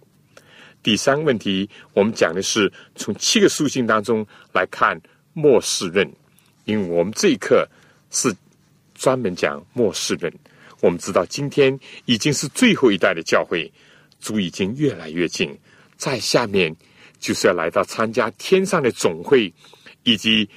[0.81, 4.99] 第三个问题，我们讲的是从七个书信当中来看
[5.33, 6.09] 末世论，
[6.63, 7.67] 因为我们这一课
[8.11, 8.35] 是
[8.93, 10.33] 专门讲末世论。
[10.81, 13.71] 我们知道今天已经是最后一代的教会，
[14.19, 15.57] 主已经越来越近，
[15.97, 16.75] 在下面
[17.19, 19.53] 就是要来到参加天上的总会，
[20.03, 20.49] 以及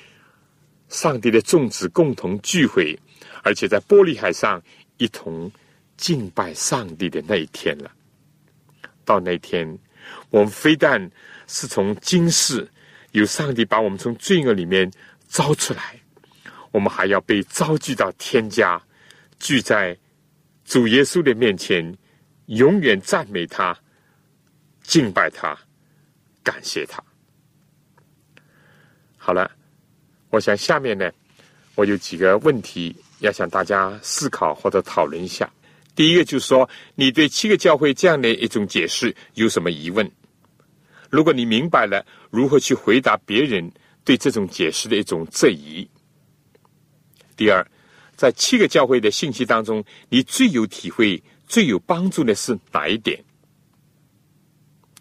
[0.89, 2.99] 上帝的众子共同聚会，
[3.43, 4.63] 而且在玻璃海上
[4.99, 5.51] 一同。
[5.95, 7.89] 敬拜上帝的那一天了。
[9.05, 9.79] 到那天，
[10.31, 11.09] 我们非但
[11.47, 12.69] 是从今世
[13.13, 14.91] 有上帝把我们从罪恶里面
[15.29, 16.01] 招出来，
[16.73, 18.83] 我们还要被召聚到天家，
[19.39, 19.97] 聚在
[20.65, 21.97] 主耶稣的面前，
[22.47, 23.79] 永远赞美他，
[24.83, 25.57] 敬拜他，
[26.43, 27.03] 感谢他。
[29.19, 29.51] 好了，
[30.31, 31.13] 我想下面呢，
[31.75, 35.49] 我有几个问题要向大家思考或者讨论一下。
[35.95, 40.11] 第一个就是说，你对七个教会这样的一种解释有什么疑问？
[41.11, 43.71] 如果你明白了如何去回答别人
[44.03, 45.87] 对这种解释的一种质疑。
[47.37, 47.67] 第二，
[48.17, 53.23] 在七个教会的信息当中，你最有体会、最有帮助的是哪一点？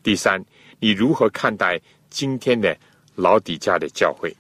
[0.04, 0.44] 第三，
[0.80, 1.80] 你如何看待
[2.10, 2.76] 今天的
[3.16, 4.36] 老底家的教会？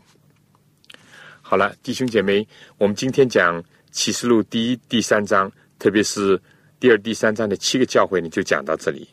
[1.41, 5.51] 好了，弟兄姐妹，我们今天讲启示录第一、第三章。
[5.77, 6.39] 特别是
[6.79, 9.09] 第二、第三章的七个教会呢，就讲到这里。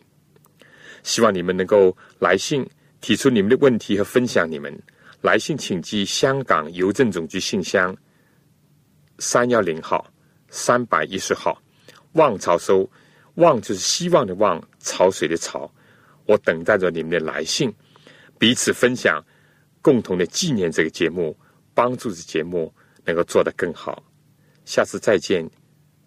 [1.03, 2.63] 希望你们能够来信
[3.01, 4.79] 提出你们的问题和分享你们
[5.23, 7.97] 来信，请寄香港邮政总局信箱
[9.19, 10.07] 三幺零号
[10.49, 11.61] 三百一十号，
[12.13, 12.89] 望潮收。
[13.35, 15.71] 望就是希望的望，潮水的潮。
[16.27, 17.73] 我等待着你们的来信，
[18.39, 19.25] 彼此分享，
[19.81, 21.37] 共同的纪念这个节目，
[21.75, 24.03] 帮助这节目能够做得更好。
[24.65, 25.49] 下次再见。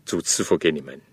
[0.04, 1.11] 主赐福给你们。